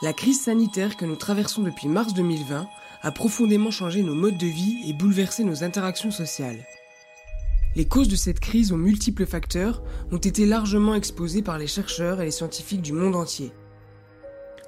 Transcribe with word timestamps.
La 0.00 0.12
crise 0.12 0.42
sanitaire 0.42 0.96
que 0.96 1.04
nous 1.04 1.16
traversons 1.16 1.62
depuis 1.62 1.88
mars 1.88 2.14
2020 2.14 2.68
a 3.02 3.10
profondément 3.10 3.72
changé 3.72 4.04
nos 4.04 4.14
modes 4.14 4.38
de 4.38 4.46
vie 4.46 4.84
et 4.86 4.92
bouleversé 4.92 5.42
nos 5.42 5.64
interactions 5.64 6.12
sociales. 6.12 6.64
Les 7.74 7.84
causes 7.84 8.06
de 8.06 8.14
cette 8.14 8.38
crise 8.38 8.70
aux 8.70 8.76
multiples 8.76 9.26
facteurs 9.26 9.82
ont 10.12 10.18
été 10.18 10.46
largement 10.46 10.94
exposées 10.94 11.42
par 11.42 11.58
les 11.58 11.66
chercheurs 11.66 12.20
et 12.20 12.26
les 12.26 12.30
scientifiques 12.30 12.80
du 12.80 12.92
monde 12.92 13.16
entier. 13.16 13.50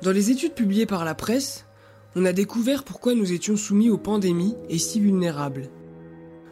Dans 0.02 0.10
les 0.10 0.32
études 0.32 0.54
publiées 0.54 0.86
par 0.86 1.04
la 1.04 1.14
presse, 1.14 1.64
on 2.16 2.24
a 2.24 2.32
découvert 2.32 2.82
pourquoi 2.82 3.14
nous 3.14 3.32
étions 3.32 3.56
soumis 3.56 3.88
aux 3.88 3.98
pandémies 3.98 4.56
et 4.68 4.78
si 4.78 4.98
vulnérables. 4.98 5.70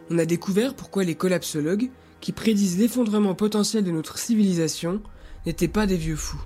On 0.09 0.19
a 0.19 0.25
découvert 0.25 0.77
pourquoi 0.77 1.03
les 1.03 1.17
collapsologues, 1.17 1.91
qui 2.21 2.31
prédisent 2.31 2.79
l'effondrement 2.79 3.35
potentiel 3.35 3.83
de 3.83 3.91
notre 3.91 4.19
civilisation, 4.19 5.03
n'étaient 5.47 5.67
pas 5.67 5.87
des 5.87 5.97
vieux 5.97 6.15
fous 6.15 6.41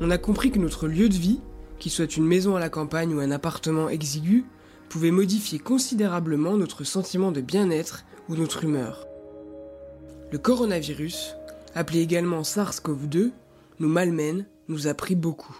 on 0.00 0.10
a 0.10 0.18
compris 0.18 0.50
que 0.50 0.58
notre 0.58 0.88
lieu 0.88 1.08
de 1.08 1.14
vie, 1.14 1.40
qu'il 1.78 1.92
soit 1.92 2.16
une 2.16 2.26
maison 2.26 2.56
à 2.56 2.60
la 2.60 2.68
campagne 2.68 3.14
ou 3.14 3.20
un 3.20 3.30
appartement 3.30 3.88
exigu, 3.88 4.44
pouvait 4.88 5.10
modifier 5.10 5.58
considérablement 5.58 6.56
notre 6.56 6.84
sentiment 6.84 7.32
de 7.32 7.40
bien-être 7.40 8.04
ou 8.28 8.36
notre 8.36 8.64
humeur. 8.64 9.06
Le 10.30 10.38
coronavirus, 10.38 11.34
appelé 11.74 12.00
également 12.00 12.42
SARS-CoV-2, 12.42 13.30
nous 13.78 13.88
malmène, 13.88 14.46
nous 14.68 14.86
a 14.86 14.94
pris 14.94 15.14
beaucoup. 15.14 15.56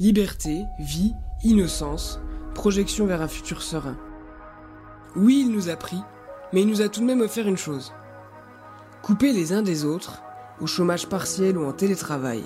Liberté, 0.00 0.62
vie, 0.80 1.12
innocence, 1.44 2.18
projection 2.54 3.06
vers 3.06 3.22
un 3.22 3.28
futur 3.28 3.62
serein. 3.62 3.98
Oui, 5.16 5.44
il 5.46 5.52
nous 5.52 5.68
a 5.68 5.76
pris, 5.76 6.00
mais 6.52 6.62
il 6.62 6.68
nous 6.68 6.82
a 6.82 6.88
tout 6.88 7.00
de 7.00 7.06
même 7.06 7.20
offert 7.20 7.46
une 7.46 7.56
chose. 7.56 7.92
Couper 9.02 9.32
les 9.32 9.52
uns 9.52 9.62
des 9.62 9.84
autres, 9.84 10.22
au 10.60 10.66
chômage 10.66 11.08
partiel 11.08 11.58
ou 11.58 11.64
en 11.64 11.72
télétravail, 11.72 12.42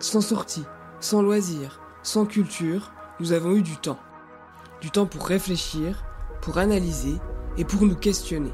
sans 0.00 0.20
sortie, 0.20 0.64
sans 1.00 1.22
loisirs, 1.22 1.80
sans 2.02 2.26
culture, 2.26 2.92
nous 3.20 3.32
avons 3.32 3.52
eu 3.52 3.62
du 3.62 3.76
temps. 3.76 3.98
Du 4.80 4.90
temps 4.90 5.06
pour 5.06 5.26
réfléchir, 5.26 6.04
pour 6.40 6.58
analyser 6.58 7.18
et 7.56 7.64
pour 7.64 7.82
nous 7.82 7.96
questionner. 7.96 8.52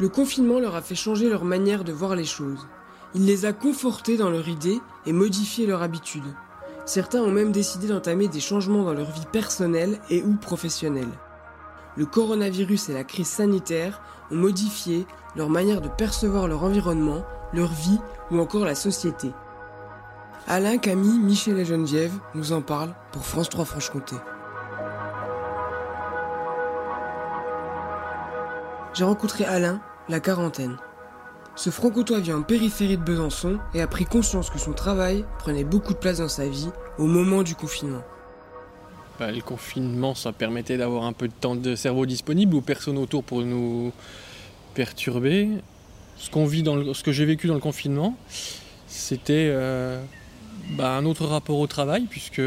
Le 0.00 0.08
confinement 0.08 0.58
leur 0.58 0.74
a 0.74 0.82
fait 0.82 0.96
changer 0.96 1.28
leur 1.28 1.44
manière 1.44 1.84
de 1.84 1.92
voir 1.92 2.16
les 2.16 2.24
choses. 2.24 2.66
Il 3.14 3.26
les 3.26 3.44
a 3.44 3.52
confortés 3.52 4.16
dans 4.16 4.30
leur 4.30 4.48
idée 4.48 4.80
et 5.06 5.12
modifié 5.12 5.66
leur 5.66 5.82
habitude. 5.82 6.24
Certains 6.84 7.22
ont 7.22 7.30
même 7.30 7.52
décidé 7.52 7.86
d'entamer 7.86 8.26
des 8.26 8.40
changements 8.40 8.82
dans 8.82 8.92
leur 8.92 9.10
vie 9.10 9.26
personnelle 9.30 10.00
et 10.10 10.22
ou 10.22 10.34
professionnelle. 10.34 11.12
Le 11.96 12.06
coronavirus 12.06 12.88
et 12.88 12.92
la 12.92 13.04
crise 13.04 13.28
sanitaire 13.28 14.02
ont 14.32 14.36
modifié 14.36 15.06
leur 15.36 15.48
manière 15.48 15.80
de 15.80 15.88
percevoir 15.88 16.48
leur 16.48 16.64
environnement, 16.64 17.24
leur 17.52 17.72
vie 17.72 18.00
ou 18.32 18.40
encore 18.40 18.64
la 18.64 18.74
société. 18.74 19.30
Alain, 20.46 20.76
Camille, 20.76 21.18
Michel 21.18 21.58
et 21.58 21.64
Geneviève 21.64 22.12
nous 22.34 22.52
en 22.52 22.60
parlent 22.60 22.94
pour 23.12 23.24
France 23.24 23.48
3 23.48 23.64
Franche-Comté. 23.64 24.16
J'ai 28.92 29.04
rencontré 29.04 29.46
Alain, 29.46 29.80
la 30.10 30.20
quarantaine. 30.20 30.76
Ce 31.56 31.70
franc-comtois 31.70 32.20
vient 32.20 32.38
en 32.38 32.42
périphérie 32.42 32.98
de 32.98 33.02
Besançon 33.02 33.58
et 33.72 33.80
a 33.80 33.86
pris 33.86 34.04
conscience 34.04 34.50
que 34.50 34.58
son 34.58 34.74
travail 34.74 35.24
prenait 35.38 35.64
beaucoup 35.64 35.94
de 35.94 35.98
place 35.98 36.18
dans 36.18 36.28
sa 36.28 36.46
vie 36.46 36.68
au 36.98 37.06
moment 37.06 37.42
du 37.42 37.54
confinement. 37.54 38.02
Bah, 39.18 39.32
le 39.32 39.40
confinement, 39.40 40.14
ça 40.14 40.32
permettait 40.32 40.76
d'avoir 40.76 41.04
un 41.04 41.14
peu 41.14 41.28
de 41.28 41.32
temps 41.32 41.56
de 41.56 41.74
cerveau 41.74 42.04
disponible 42.04 42.54
ou 42.54 42.60
personne 42.60 42.98
autour 42.98 43.24
pour 43.24 43.40
nous 43.40 43.92
perturber. 44.74 45.48
Ce 46.18 46.28
qu'on 46.28 46.44
vit 46.44 46.62
dans 46.62 46.92
que 46.92 47.12
j'ai 47.12 47.24
vécu 47.24 47.46
dans 47.46 47.54
le 47.54 47.60
confinement, 47.60 48.16
c'était 48.86 49.48
euh, 49.50 50.02
bah, 50.70 50.96
un 50.96 51.04
autre 51.04 51.26
rapport 51.26 51.58
au 51.58 51.66
travail, 51.66 52.06
puisque 52.08 52.42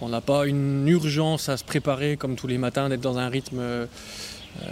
on 0.00 0.08
n'a 0.08 0.20
pas 0.20 0.46
une 0.46 0.86
urgence 0.88 1.48
à 1.48 1.56
se 1.56 1.64
préparer 1.64 2.16
comme 2.16 2.36
tous 2.36 2.46
les 2.46 2.58
matins, 2.58 2.88
d'être 2.88 3.00
dans 3.00 3.18
un 3.18 3.28
rythme 3.28 3.86
euh, 4.60 4.66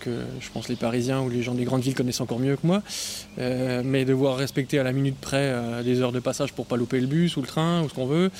que 0.00 0.10
je 0.40 0.48
pense 0.50 0.68
les 0.68 0.76
Parisiens 0.76 1.20
ou 1.20 1.28
les 1.28 1.42
gens 1.42 1.54
des 1.54 1.64
grandes 1.64 1.82
villes 1.82 1.94
connaissent 1.94 2.22
encore 2.22 2.38
mieux 2.38 2.56
que 2.56 2.66
moi, 2.66 2.82
euh, 3.38 3.82
mais 3.84 4.06
devoir 4.06 4.36
respecter 4.36 4.78
à 4.78 4.82
la 4.82 4.92
minute 4.92 5.16
près 5.20 5.52
euh, 5.52 5.82
des 5.82 6.00
heures 6.00 6.12
de 6.12 6.20
passage 6.20 6.54
pour 6.54 6.64
pas 6.64 6.76
louper 6.76 7.00
le 7.00 7.06
bus 7.06 7.36
ou 7.36 7.42
le 7.42 7.46
train 7.46 7.82
ou 7.82 7.88
ce 7.88 7.94
qu'on 7.94 8.06
veut, 8.06 8.30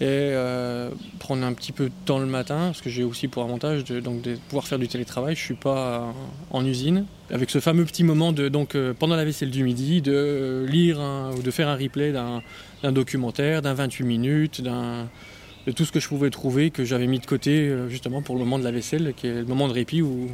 et 0.00 0.06
euh, 0.06 0.88
prendre 1.18 1.44
un 1.44 1.52
petit 1.52 1.72
peu 1.72 1.84
de 1.84 1.94
temps 2.06 2.18
le 2.18 2.26
matin, 2.26 2.66
parce 2.66 2.80
que 2.80 2.88
j'ai 2.88 3.04
aussi 3.04 3.28
pour 3.28 3.42
avantage 3.42 3.84
de, 3.84 4.00
donc, 4.00 4.22
de 4.22 4.36
pouvoir 4.48 4.66
faire 4.66 4.78
du 4.78 4.88
télétravail. 4.88 5.36
Je 5.36 5.42
suis 5.42 5.54
pas 5.54 6.14
en 6.50 6.64
usine. 6.64 7.04
Avec 7.30 7.50
ce 7.50 7.60
fameux 7.60 7.84
petit 7.84 8.02
moment 8.02 8.32
de 8.32 8.48
donc 8.48 8.74
euh, 8.74 8.94
pendant 8.98 9.14
la 9.14 9.26
vaisselle 9.26 9.50
du 9.50 9.62
midi, 9.62 10.00
de 10.00 10.64
lire 10.66 10.98
ou 11.36 11.42
de 11.42 11.50
faire 11.50 11.68
un 11.68 11.76
replay 11.76 12.12
d'un 12.12 12.92
documentaire, 12.92 13.60
d'un 13.60 13.74
28 13.74 14.04
minutes, 14.04 14.62
de 14.62 15.72
tout 15.72 15.84
ce 15.84 15.92
que 15.92 16.00
je 16.00 16.08
pouvais 16.08 16.30
trouver 16.30 16.70
que 16.70 16.82
j'avais 16.82 17.06
mis 17.06 17.18
de 17.18 17.26
côté 17.26 17.68
euh, 17.68 17.90
justement 17.90 18.22
pour 18.22 18.36
le 18.36 18.40
moment 18.40 18.58
de 18.58 18.64
la 18.64 18.70
vaisselle, 18.70 19.12
qui 19.14 19.26
est 19.26 19.34
le 19.34 19.44
moment 19.44 19.68
de 19.68 19.74
répit 19.74 20.00
où 20.00 20.30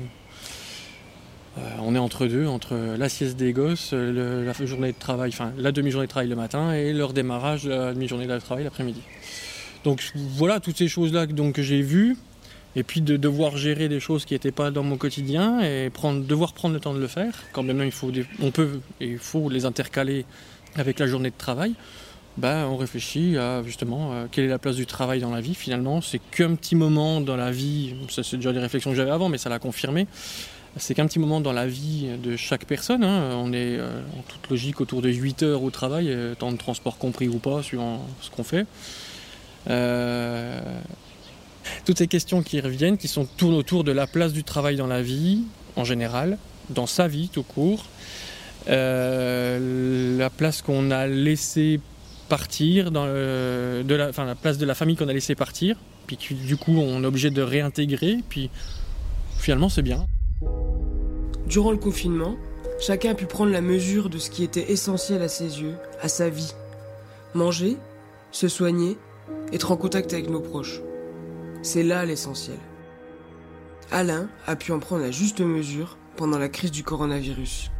on 1.82 1.94
est 1.94 1.98
entre 1.98 2.26
deux, 2.26 2.46
entre 2.46 2.76
la 2.98 3.08
sieste 3.08 3.38
des 3.38 3.54
gosses, 3.54 3.94
la 3.94 4.52
journée 4.66 4.92
de 4.92 4.98
travail, 4.98 5.30
enfin 5.32 5.52
la 5.56 5.72
demi-journée 5.72 6.06
de 6.06 6.10
travail 6.10 6.28
le 6.28 6.36
matin 6.36 6.74
et 6.74 6.92
leur 6.92 7.14
démarrage 7.14 7.64
de 7.64 7.70
la 7.70 7.94
demi-journée 7.94 8.26
de 8.26 8.38
travail 8.38 8.64
l'après-midi. 8.64 9.00
Donc 9.86 10.12
voilà 10.16 10.58
toutes 10.58 10.76
ces 10.76 10.88
choses-là 10.88 11.28
que 11.28 11.62
j'ai 11.62 11.80
vues. 11.80 12.16
Et 12.74 12.82
puis 12.82 13.00
de 13.00 13.16
devoir 13.16 13.56
gérer 13.56 13.88
des 13.88 14.00
choses 14.00 14.24
qui 14.24 14.34
n'étaient 14.34 14.50
pas 14.50 14.70
dans 14.72 14.82
mon 14.82 14.98
quotidien 14.98 15.60
et 15.60 15.88
prendre, 15.90 16.22
devoir 16.22 16.52
prendre 16.52 16.74
le 16.74 16.80
temps 16.80 16.92
de 16.92 16.98
le 16.98 17.06
faire. 17.06 17.34
Quand 17.52 17.62
même 17.62 17.80
il 17.82 17.92
faut 17.92 18.10
on 18.42 18.50
peut 18.50 18.80
et 19.00 19.06
il 19.12 19.18
faut 19.18 19.48
les 19.48 19.64
intercaler 19.64 20.26
avec 20.74 20.98
la 20.98 21.06
journée 21.06 21.30
de 21.30 21.38
travail. 21.38 21.74
Ben, 22.36 22.66
on 22.66 22.76
réfléchit 22.76 23.38
à 23.38 23.62
justement 23.62 24.12
euh, 24.12 24.26
quelle 24.30 24.44
est 24.44 24.48
la 24.48 24.58
place 24.58 24.74
du 24.74 24.86
travail 24.86 25.20
dans 25.20 25.30
la 25.30 25.40
vie. 25.40 25.54
Finalement, 25.54 26.02
c'est 26.02 26.18
qu'un 26.18 26.54
petit 26.56 26.74
moment 26.74 27.20
dans 27.20 27.36
la 27.36 27.52
vie. 27.52 27.94
Ça, 28.10 28.22
c'est 28.24 28.36
déjà 28.36 28.52
des 28.52 28.58
réflexions 28.58 28.90
que 28.90 28.96
j'avais 28.96 29.12
avant, 29.12 29.30
mais 29.30 29.38
ça 29.38 29.48
l'a 29.48 29.60
confirmé. 29.60 30.06
C'est 30.76 30.94
qu'un 30.94 31.06
petit 31.06 31.20
moment 31.20 31.40
dans 31.40 31.54
la 31.54 31.66
vie 31.66 32.08
de 32.22 32.36
chaque 32.36 32.66
personne. 32.66 33.04
Hein. 33.04 33.30
On 33.36 33.54
est 33.54 33.78
euh, 33.78 34.00
en 34.18 34.22
toute 34.28 34.50
logique 34.50 34.82
autour 34.82 35.00
de 35.00 35.08
8 35.08 35.44
heures 35.44 35.62
au 35.62 35.70
travail, 35.70 36.10
euh, 36.10 36.34
temps 36.34 36.52
de 36.52 36.58
transport 36.58 36.98
compris 36.98 37.28
ou 37.28 37.38
pas, 37.38 37.62
suivant 37.62 38.04
ce 38.20 38.28
qu'on 38.28 38.44
fait. 38.44 38.66
Euh, 39.68 40.60
toutes 41.84 41.98
ces 41.98 42.06
questions 42.06 42.42
qui 42.42 42.60
reviennent, 42.60 42.98
qui 42.98 43.08
sont 43.08 43.24
tournent 43.24 43.54
autour 43.54 43.84
de 43.84 43.92
la 43.92 44.06
place 44.06 44.32
du 44.32 44.44
travail 44.44 44.76
dans 44.76 44.86
la 44.86 45.02
vie, 45.02 45.44
en 45.76 45.84
général, 45.84 46.38
dans 46.70 46.86
sa 46.86 47.08
vie 47.08 47.28
tout 47.28 47.42
court, 47.42 47.84
euh, 48.68 50.18
la 50.18 50.30
place 50.30 50.62
qu'on 50.62 50.90
a 50.90 51.06
laissé 51.06 51.80
partir, 52.28 52.90
dans 52.90 53.06
de 53.06 53.94
la, 53.94 54.08
enfin, 54.08 54.24
la 54.24 54.34
place 54.34 54.58
de 54.58 54.66
la 54.66 54.74
famille 54.74 54.96
qu'on 54.96 55.08
a 55.08 55.12
laissé 55.12 55.34
partir, 55.34 55.76
puis 56.06 56.18
du 56.30 56.56
coup 56.56 56.76
on 56.76 57.02
est 57.02 57.06
obligé 57.06 57.30
de 57.30 57.42
réintégrer, 57.42 58.18
puis 58.28 58.50
finalement 59.38 59.68
c'est 59.68 59.82
bien. 59.82 60.06
Durant 61.46 61.70
le 61.70 61.78
confinement, 61.78 62.36
chacun 62.80 63.10
a 63.10 63.14
pu 63.14 63.26
prendre 63.26 63.52
la 63.52 63.60
mesure 63.60 64.10
de 64.10 64.18
ce 64.18 64.30
qui 64.30 64.42
était 64.42 64.72
essentiel 64.72 65.22
à 65.22 65.28
ses 65.28 65.60
yeux, 65.60 65.76
à 66.00 66.08
sa 66.08 66.28
vie. 66.28 66.52
Manger, 67.34 67.76
se 68.32 68.48
soigner, 68.48 68.98
être 69.52 69.72
en 69.72 69.76
contact 69.76 70.12
avec 70.12 70.28
nos 70.28 70.40
proches. 70.40 70.80
C'est 71.62 71.82
là 71.82 72.04
l'essentiel. 72.04 72.58
Alain 73.90 74.28
a 74.46 74.56
pu 74.56 74.72
en 74.72 74.78
prendre 74.78 75.02
la 75.02 75.10
juste 75.10 75.40
mesure 75.40 75.96
pendant 76.16 76.38
la 76.38 76.48
crise 76.48 76.70
du 76.70 76.82
coronavirus. 76.82 77.70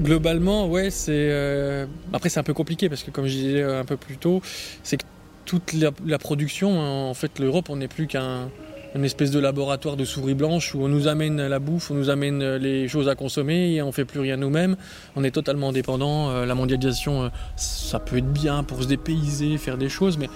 Globalement, 0.00 0.68
ouais, 0.68 0.90
c'est. 0.90 1.28
Euh, 1.30 1.86
après, 2.12 2.28
c'est 2.28 2.40
un 2.40 2.42
peu 2.42 2.54
compliqué 2.54 2.88
parce 2.88 3.02
que, 3.02 3.10
comme 3.10 3.26
je 3.26 3.32
disais 3.32 3.62
un 3.62 3.84
peu 3.84 3.96
plus 3.96 4.18
tôt, 4.18 4.42
c'est 4.82 4.98
que 4.98 5.04
toute 5.46 5.72
la, 5.72 6.18
production, 6.18 6.78
en 6.80 7.14
fait, 7.14 7.38
l'Europe, 7.38 7.70
on 7.70 7.76
n'est 7.76 7.88
plus 7.88 8.06
qu'un 8.06 8.50
une 8.94 9.04
espèce 9.04 9.30
de 9.30 9.38
laboratoire 9.38 9.96
de 9.96 10.04
souris 10.04 10.34
blanches 10.34 10.74
où 10.74 10.82
on 10.82 10.88
nous 10.88 11.08
amène 11.08 11.46
la 11.46 11.58
bouffe, 11.58 11.90
on 11.90 11.94
nous 11.94 12.10
amène 12.10 12.56
les 12.56 12.88
choses 12.88 13.08
à 13.08 13.14
consommer 13.14 13.74
et 13.74 13.82
on 13.82 13.92
fait 13.92 14.04
plus 14.04 14.20
rien 14.20 14.36
nous-mêmes. 14.36 14.76
On 15.16 15.24
est 15.24 15.30
totalement 15.30 15.72
dépendant. 15.72 16.30
Euh, 16.30 16.46
la 16.46 16.54
mondialisation, 16.54 17.24
euh, 17.24 17.28
ça 17.56 17.98
peut 17.98 18.18
être 18.18 18.32
bien 18.32 18.62
pour 18.62 18.82
se 18.82 18.88
dépayser, 18.88 19.58
faire 19.58 19.76
des 19.76 19.88
choses, 19.88 20.18
mais 20.18 20.30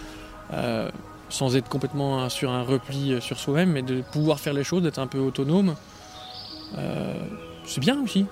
euh, 0.52 0.90
sans 1.28 1.56
être 1.56 1.68
complètement 1.68 2.28
sur 2.28 2.50
un 2.50 2.62
repli 2.62 3.20
sur 3.20 3.38
soi-même, 3.38 3.72
mais 3.72 3.82
de 3.82 4.02
pouvoir 4.02 4.40
faire 4.40 4.52
les 4.52 4.64
choses, 4.64 4.82
d'être 4.82 4.98
un 4.98 5.06
peu 5.06 5.18
autonome, 5.18 5.76
c'est 7.64 7.80
bien 7.80 8.02
aussi. 8.02 8.26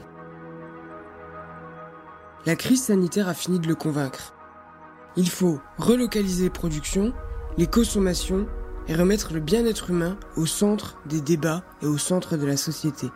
La 2.44 2.56
crise 2.56 2.82
sanitaire 2.82 3.28
a 3.28 3.34
fini 3.34 3.60
de 3.60 3.69
le 3.69 3.75
convaincre. 3.75 4.34
Il 5.16 5.28
faut 5.28 5.60
relocaliser 5.78 6.44
les 6.44 6.50
productions, 6.50 7.12
les 7.56 7.66
consommations 7.66 8.46
et 8.88 8.94
remettre 8.94 9.32
le 9.35 9.40
bien-être 9.40 9.90
humain 9.90 10.17
au 10.37 10.46
centre 10.46 10.99
des 11.08 11.20
débats 11.20 11.62
et 11.82 11.87
au 11.87 11.99
centre 11.99 12.37
de 12.37 12.46
la 12.46 12.56
société. 12.56 13.08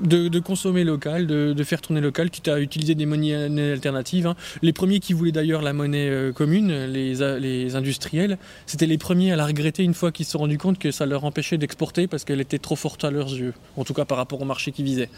De, 0.00 0.38
consommer 0.38 0.84
local, 0.84 1.26
de, 1.26 1.64
faire 1.64 1.80
tourner 1.80 2.00
local, 2.00 2.30
quitte 2.30 2.46
à 2.46 2.60
utiliser 2.60 2.94
des 2.94 3.04
monnaies 3.04 3.34
alternatives. 3.72 4.28
Hein. 4.28 4.36
Les 4.62 4.72
premiers 4.72 5.00
qui 5.00 5.12
voulaient 5.12 5.32
d'ailleurs 5.32 5.60
la 5.60 5.72
monnaie 5.72 6.08
euh, 6.08 6.32
commune, 6.32 6.84
les, 6.84 7.74
industriels, 7.74 8.38
c'était 8.66 8.86
les 8.86 8.96
premiers 8.98 9.32
à 9.32 9.36
la 9.36 9.44
regretter 9.44 9.82
une 9.82 9.94
fois 9.94 10.12
qu'ils 10.12 10.24
se 10.24 10.32
sont 10.32 10.38
rendus 10.38 10.58
compte 10.58 10.78
que 10.78 10.92
ça 10.92 11.04
leur 11.04 11.24
empêchait 11.24 11.58
d'exporter 11.58 12.06
parce 12.06 12.24
qu'elle 12.24 12.40
était 12.40 12.60
trop 12.60 12.76
forte 12.76 13.02
à 13.02 13.10
leurs 13.10 13.34
yeux, 13.34 13.54
en 13.76 13.82
tout 13.82 13.94
cas 13.94 14.04
par 14.04 14.18
rapport 14.18 14.40
au 14.40 14.44
marché 14.44 14.70
qu'ils 14.70 14.84
visaient. 14.84 15.10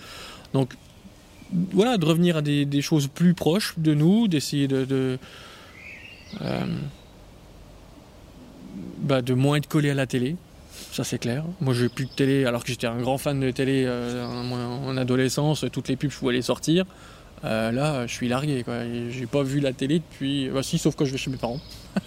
Donc 0.54 0.72
voilà, 1.72 1.98
de 1.98 2.06
revenir 2.06 2.38
à 2.38 2.42
des, 2.42 2.82
choses 2.82 3.08
plus 3.08 3.34
proches 3.34 3.74
de 3.76 3.92
nous, 3.92 4.28
d'essayer 4.28 4.66
de, 4.66 5.18
euh, 6.40 6.66
bah, 9.00 9.22
de, 9.22 9.34
moins 9.34 9.56
être 9.56 9.68
collé 9.68 9.90
à 9.90 9.94
la 9.94 10.06
télé. 10.06 10.36
Ça 10.92 11.04
c'est 11.04 11.18
clair. 11.18 11.44
Moi 11.60 11.74
j'ai 11.74 11.88
plus 11.88 12.06
de 12.06 12.10
télé 12.10 12.44
alors 12.44 12.64
que 12.64 12.70
j'étais 12.70 12.86
un 12.86 13.00
grand 13.00 13.18
fan 13.18 13.38
de 13.38 13.50
télé 13.50 13.84
euh, 13.86 14.24
en, 14.26 14.96
adolescence, 14.96 15.64
toutes 15.72 15.88
les 15.88 15.96
pubs 15.96 16.10
je 16.10 16.16
pouvais 16.16 16.32
les 16.32 16.42
sortir. 16.42 16.84
Euh, 17.44 17.70
là 17.70 18.06
je 18.06 18.12
suis 18.12 18.28
largué. 18.28 18.64
J'ai 19.10 19.26
pas 19.26 19.42
vu 19.42 19.60
la 19.60 19.72
télé 19.72 19.98
depuis. 19.98 20.48
Bah, 20.48 20.62
si 20.62 20.78
sauf 20.78 20.96
quand 20.96 21.04
je 21.04 21.12
vais 21.12 21.18
chez 21.18 21.30
mes 21.30 21.36
parents. 21.36 21.60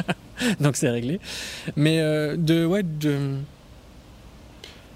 Donc 0.60 0.76
c'est 0.76 0.90
réglé. 0.90 1.20
Mais 1.76 2.00
de 2.00 2.66
ouais 2.66 2.84
de 2.84 3.38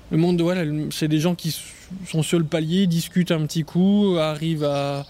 le 0.10 0.18
monde 0.18 0.40
voilà, 0.42 0.62
c'est 0.90 1.10
des 1.10 1.20
gens 1.20 1.36
qui 1.36 1.56
sont 2.06 2.24
sur 2.24 2.40
le 2.40 2.46
palier, 2.46 2.88
discutent 2.88 3.32
un 3.32 3.46
petit 3.46 3.64
coup, 3.64 4.16
arrivent 4.18 4.64
à, 4.64 5.06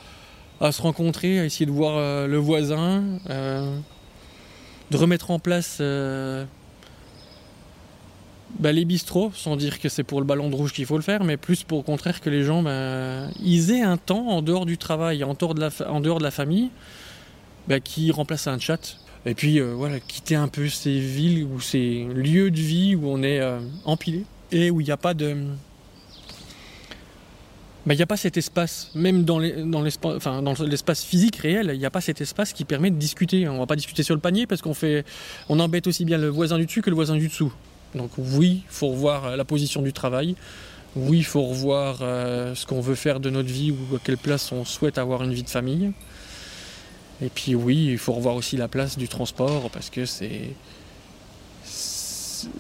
se 0.71 0.81
rencontrer, 0.81 1.39
à 1.39 1.45
essayer 1.45 1.67
de 1.67 1.71
voir 1.71 1.97
euh, 1.97 2.25
le 2.25 2.37
voisin, 2.37 3.03
euh, 3.29 3.77
de 4.89 4.97
remettre 4.97 5.29
en 5.29 5.37
place 5.37 5.77
euh, 5.81 6.45
bah, 8.59 8.71
les 8.71 8.85
bistrots, 8.85 9.31
sans 9.35 9.55
dire 9.55 9.79
que 9.79 9.89
c'est 9.89 10.03
pour 10.03 10.19
le 10.19 10.25
ballon 10.25 10.49
de 10.49 10.55
rouge 10.55 10.73
qu'il 10.73 10.85
faut 10.85 10.97
le 10.97 11.03
faire, 11.03 11.23
mais 11.23 11.37
plus 11.37 11.63
pour 11.63 11.79
au 11.79 11.83
contraire 11.83 12.21
que 12.21 12.29
les 12.29 12.43
gens 12.43 12.63
bah, 12.63 13.27
ils 13.43 13.71
aient 13.71 13.81
un 13.81 13.97
temps 13.97 14.27
en 14.27 14.41
dehors 14.41 14.65
du 14.65 14.77
travail, 14.77 15.23
en 15.23 15.33
dehors 15.33 15.53
de 15.53 16.23
la, 16.23 16.31
famille, 16.31 16.69
bah, 17.67 17.79
qui 17.79 18.11
remplace 18.11 18.47
un 18.47 18.59
chat. 18.59 18.97
Et 19.25 19.33
puis 19.33 19.59
voilà, 19.59 19.99
quitter 19.99 20.35
un 20.35 20.47
peu 20.47 20.69
ces 20.69 20.99
villes 20.99 21.43
ou 21.43 21.59
ces 21.59 22.05
lieux 22.15 22.49
de 22.49 22.59
vie 22.59 22.95
où 22.95 23.07
on 23.07 23.21
est 23.23 23.41
empilé 23.83 24.23
et 24.51 24.71
où 24.71 24.79
il 24.79 24.85
n'y 24.85 24.91
a 24.91 24.97
pas 24.97 25.13
de 25.13 25.35
il 27.93 27.97
n'y 27.97 28.03
a 28.03 28.07
pas 28.07 28.17
cet 28.17 28.37
espace, 28.37 28.91
même 28.95 29.23
dans 29.23 29.39
l'espace 29.39 31.03
physique 31.03 31.37
réel, 31.37 31.71
il 31.73 31.79
n'y 31.79 31.85
a 31.85 31.89
pas 31.89 32.01
cet 32.01 32.19
espace 32.21 32.53
qui 32.53 32.65
permet 32.65 32.91
de 32.91 32.97
discuter. 32.97 33.47
On 33.47 33.53
ne 33.53 33.59
va 33.59 33.65
pas 33.65 33.75
discuter 33.75 34.03
sur 34.03 34.13
le 34.13 34.21
panier 34.21 34.45
parce 34.45 34.61
qu'on 34.61 34.73
on 35.49 35.59
embête 35.59 35.87
aussi 35.87 36.03
bien 36.03 36.17
le 36.17 36.27
voisin 36.27 36.57
du 36.57 36.65
dessus 36.65 36.81
que 36.81 36.89
le 36.89 36.95
voisin 36.95 37.15
du 37.15 37.27
dessous. 37.27 37.53
Donc 37.97 38.11
oui, 38.17 38.63
il 38.65 38.73
faut 38.73 38.89
revoir 38.89 39.25
euh, 39.25 39.35
la 39.35 39.45
position 39.45 39.81
du 39.81 39.93
travail. 39.93 40.35
Oui, 40.95 41.19
il 41.19 41.25
faut 41.25 41.43
revoir 41.43 41.99
euh, 42.01 42.55
ce 42.55 42.65
qu'on 42.65 42.81
veut 42.81 42.95
faire 42.95 43.19
de 43.19 43.29
notre 43.29 43.49
vie 43.49 43.71
ou 43.71 43.95
à 43.95 43.99
quelle 44.03 44.17
place 44.17 44.51
on 44.51 44.65
souhaite 44.65 44.97
avoir 44.97 45.23
une 45.23 45.33
vie 45.33 45.43
de 45.43 45.49
famille. 45.49 45.91
Et 47.21 47.29
puis 47.29 47.55
oui, 47.55 47.87
il 47.91 47.97
faut 47.97 48.13
revoir 48.13 48.35
aussi 48.35 48.57
la 48.57 48.67
place 48.67 48.97
du 48.97 49.07
transport 49.07 49.69
parce 49.71 49.89
que 49.89 50.05
c'est 50.05 50.53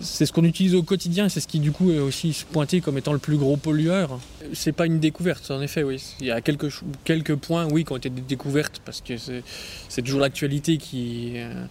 c'est 0.01 0.25
ce 0.25 0.33
qu'on 0.33 0.43
utilise 0.43 0.75
au 0.75 0.83
quotidien, 0.83 1.29
c'est 1.29 1.39
ce 1.39 1.47
qui 1.47 1.59
du 1.59 1.71
coup 1.71 1.91
est 1.91 1.99
aussi 1.99 2.45
pointé 2.51 2.81
comme 2.81 2.97
étant 2.97 3.13
le 3.13 3.19
plus 3.19 3.37
gros 3.37 3.57
pollueur. 3.57 4.19
C'est 4.53 4.71
pas 4.71 4.85
une 4.85 4.99
découverte, 4.99 5.49
en 5.51 5.61
effet, 5.61 5.83
oui. 5.83 6.01
Il 6.19 6.27
y 6.27 6.31
a 6.31 6.41
quelques, 6.41 6.73
quelques 7.03 7.35
points, 7.35 7.67
oui, 7.71 7.85
qui 7.85 7.91
ont 7.93 7.97
été 7.97 8.09
découvertes, 8.09 8.81
parce 8.83 9.01
que 9.01 9.13
c'est 9.17 10.01
toujours 10.01 10.19
l'actualité 10.19 10.77
qui, 10.77 11.33
euh, 11.35 11.65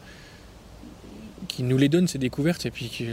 qui 1.47 1.63
nous 1.63 1.79
les 1.79 1.89
donne, 1.89 2.09
ces 2.09 2.19
découvertes, 2.19 2.67
et 2.67 2.71
puis 2.71 3.07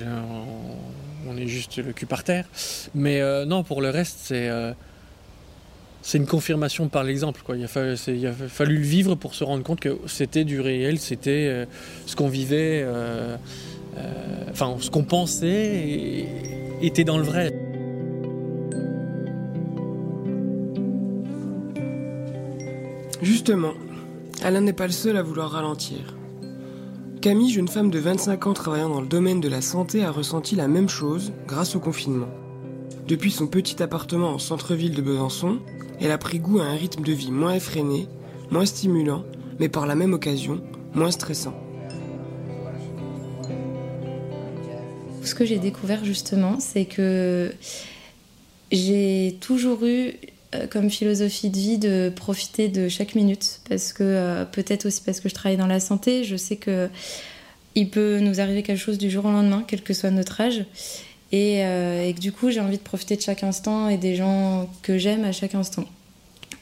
on, 1.27 1.37
est 1.37 1.47
juste 1.47 1.77
le 1.77 1.93
cul 1.93 2.05
par 2.05 2.23
terre. 2.23 2.45
Mais 2.93 3.21
euh, 3.21 3.45
non, 3.45 3.63
pour 3.63 3.81
le 3.81 3.89
reste, 3.89 4.17
c'est 4.23 4.49
euh, 4.49 4.73
une 6.13 6.25
confirmation 6.25 6.89
par 6.89 7.03
l'exemple. 7.03 7.41
Il, 7.55 7.63
a 7.63 7.67
fallu, 7.67 8.77
le 8.77 8.81
vivre 8.81 9.15
pour 9.15 9.35
se 9.35 9.43
rendre 9.43 9.63
compte 9.63 9.79
que 9.79 9.97
c'était 10.07 10.45
du 10.45 10.61
réel, 10.61 10.99
c'était 10.99 11.67
ce 12.05 12.15
qu'on 12.15 12.29
vivait. 12.29 12.83
Euh, 13.97 14.49
enfin, 14.51 14.77
ce 14.79 14.89
qu'on 14.89 15.03
pensait 15.03 16.25
était 16.81 17.03
dans 17.03 17.17
le 17.17 17.23
vrai. 17.23 17.53
Justement, 23.21 23.73
Alain 24.43 24.61
n'est 24.61 24.73
pas 24.73 24.87
le 24.87 24.91
seul 24.91 25.15
à 25.15 25.21
vouloir 25.21 25.51
ralentir. 25.51 26.15
Camille, 27.23 27.53
jeune 27.53 27.69
femme 27.69 27.89
de 27.89 27.99
25 27.99 28.47
ans 28.47 28.53
travaillant 28.53 28.89
dans 28.89 28.99
le 28.99 29.07
domaine 29.07 29.39
de 29.39 29.47
la 29.47 29.61
santé, 29.61 30.03
a 30.03 30.11
ressenti 30.11 30.57
la 30.57 30.67
même 30.67 30.89
chose 30.89 31.31
grâce 31.47 31.73
au 31.73 31.79
confinement. 31.79 32.27
Depuis 33.07 33.31
son 33.31 33.47
petit 33.47 33.81
appartement 33.81 34.31
en 34.31 34.39
centre-ville 34.39 34.93
de 34.93 35.01
Besançon, 35.01 35.59
elle 36.01 36.11
a 36.11 36.17
pris 36.17 36.39
goût 36.39 36.59
à 36.59 36.65
un 36.65 36.75
rythme 36.75 37.01
de 37.01 37.13
vie 37.13 37.31
moins 37.31 37.53
effréné, 37.53 38.09
moins 38.51 38.65
stimulant, 38.65 39.23
mais 39.57 39.69
par 39.69 39.87
la 39.87 39.95
même 39.95 40.11
occasion, 40.11 40.61
moins 40.93 41.11
stressant. 41.11 41.53
Ce 45.23 45.33
que 45.33 45.45
j'ai 45.45 45.59
découvert 45.59 46.03
justement, 46.03 46.59
c'est 46.59 46.83
que 46.83 47.53
j'ai 48.69 49.37
toujours 49.39 49.85
eu 49.85 50.15
comme 50.69 50.89
philosophie 50.89 51.49
de 51.49 51.57
vie 51.57 51.77
de 51.77 52.11
profiter 52.15 52.67
de 52.67 52.89
chaque 52.89 53.15
minute 53.15 53.59
parce 53.69 53.93
que 53.93 54.03
euh, 54.03 54.45
peut-être 54.45 54.85
aussi 54.85 55.01
parce 55.01 55.19
que 55.19 55.29
je 55.29 55.33
travaille 55.33 55.57
dans 55.57 55.67
la 55.67 55.79
santé, 55.79 56.23
je 56.23 56.35
sais 56.35 56.55
que 56.55 56.89
il 57.75 57.89
peut 57.89 58.19
nous 58.19 58.39
arriver 58.39 58.61
quelque 58.61 58.79
chose 58.79 58.97
du 58.97 59.09
jour 59.09 59.25
au 59.25 59.31
lendemain, 59.31 59.63
quel 59.67 59.81
que 59.81 59.93
soit 59.93 60.11
notre 60.11 60.39
âge. 60.41 60.65
Et, 61.31 61.65
euh, 61.65 62.13
que 62.13 62.19
du 62.19 62.31
coup, 62.31 62.51
j'ai 62.51 62.59
envie 62.59 62.77
de 62.77 62.83
profiter 62.83 63.15
de 63.15 63.21
chaque 63.21 63.43
instant 63.43 63.89
et 63.89 63.97
des 63.97 64.15
gens 64.15 64.69
que 64.83 64.99
j'aime 64.99 65.23
à 65.23 65.31
chaque 65.31 65.55
instant. 65.55 65.85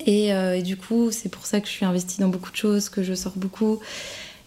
Et, 0.06 0.32
du 0.64 0.78
coup, 0.78 1.12
c'est 1.12 1.28
pour 1.28 1.46
ça 1.46 1.60
que 1.60 1.68
je 1.68 1.74
suis 1.74 1.86
investie 1.86 2.22
dans 2.22 2.30
beaucoup 2.30 2.50
de 2.50 2.56
choses, 2.56 2.88
que 2.88 3.04
je 3.04 3.14
sors 3.14 3.34
beaucoup, 3.36 3.80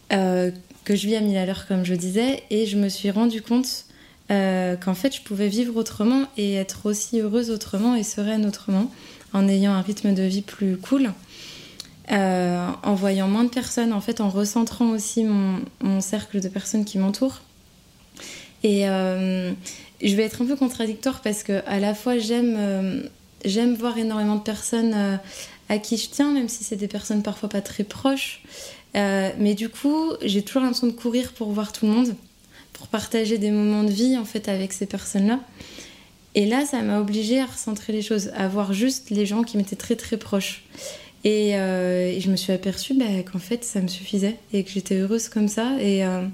que 0.09 0.53
je 0.89 1.07
vis 1.07 1.17
à 1.17 1.21
mille 1.21 1.37
à 1.37 1.45
l'heure, 1.45 1.67
comme 1.69 1.85
je 1.85 1.95
disais. 1.95 2.43
Et 2.49 2.65
je 2.65 2.79
me 2.79 2.89
suis 2.89 3.11
rendu 3.11 3.43
compte 3.43 3.85
euh, 4.31 4.77
qu'en 4.77 4.95
fait 4.95 5.15
je 5.15 5.21
pouvais 5.21 5.49
vivre 5.49 5.77
autrement 5.77 6.25
et 6.39 6.55
être 6.55 6.87
aussi 6.87 7.21
heureuse 7.21 7.51
autrement 7.51 7.95
et 7.95 8.03
sereine 8.03 8.47
autrement, 8.47 8.91
en 9.35 9.47
ayant 9.49 9.73
un 9.73 9.83
rythme 9.83 10.15
de 10.15 10.23
vie 10.23 10.41
plus 10.41 10.79
cool, 10.79 11.13
euh, 12.11 12.69
en 12.83 12.95
voyant 12.95 13.29
moins 13.29 13.45
de 13.45 13.51
personnes, 13.51 13.93
en 13.93 14.01
fait 14.01 14.21
en 14.21 14.31
recentrant 14.31 14.91
aussi 14.91 15.25
mon, 15.25 16.01
cercle 16.01 16.41
de 16.41 16.49
personnes 16.49 16.87
qui 16.87 16.99
m'entourent. 16.99 17.43
Et 18.63 18.89
euh, 18.89 19.53
je 20.03 20.15
vais 20.15 20.23
être 20.23 20.41
un 20.41 20.47
peu 20.47 20.57
contradictoire 20.57 21.21
parce 21.21 21.43
que 21.43 21.63
à 21.67 21.79
la 21.79 21.95
fois 21.95 22.17
j'aime 22.17 23.03
j'aime 23.45 23.75
voir 23.75 23.99
énormément 23.99 24.37
de 24.37 24.43
personnes 24.43 25.19
à 25.69 25.79
qui 25.79 25.99
je 25.99 26.09
tiens, 26.09 26.33
même 26.33 26.49
si 26.49 26.65
c'est 26.65 26.77
des 26.77 26.89
personnes 26.89 27.23
parfois 27.23 27.51
pas 27.51 27.61
très 27.61 27.85
proches. 27.85 28.43
mais 28.95 29.55
du 29.55 29.69
coup, 29.69 30.13
j'ai 30.23 30.43
toujours 30.43 30.63
l'impression 30.63 30.87
de 30.87 30.93
courir 30.93 31.33
pour 31.33 31.53
voir 31.53 31.73
tout 31.73 31.85
le 31.85 31.93
monde 31.93 32.15
pour 32.75 32.89
partager 32.89 33.39
des 33.39 33.51
moments 33.51 33.85
de 33.85 33.91
vie 33.91 34.19
en 34.19 34.27
fait 34.27 34.49
avec 34.49 34.73
ces 34.75 34.85
personnes-là. 34.85 35.41
Et 36.35 36.47
là, 36.47 36.67
ça 36.67 36.83
m'a 36.83 37.01
obligée 37.01 37.41
à 37.41 37.47
recentrer 37.47 37.93
les 37.93 38.03
choses, 38.03 38.31
à 38.35 38.49
voir 38.49 38.73
juste 38.73 39.11
les 39.11 39.25
gens 39.25 39.45
qui 39.45 39.57
m'étaient 39.57 39.77
très 39.77 39.95
très 39.95 40.17
proches. 40.17 40.65
Et, 41.23 41.57
euh, 41.57 42.19
je 42.21 42.31
me 42.31 42.37
suis 42.37 42.53
aperçue 42.53 42.95
bah, 42.95 43.05
qu'en 43.31 43.39
fait, 43.39 43.65
ça 43.65 43.81
me 43.81 43.89
suffisait 43.89 44.37
et 44.53 44.65
que 44.65 44.71
j'étais 44.71 44.97
heureuse 44.97 45.29
comme 45.29 45.49
ça. 45.49 45.77
Et, 45.81 46.05
euh, 46.05 46.27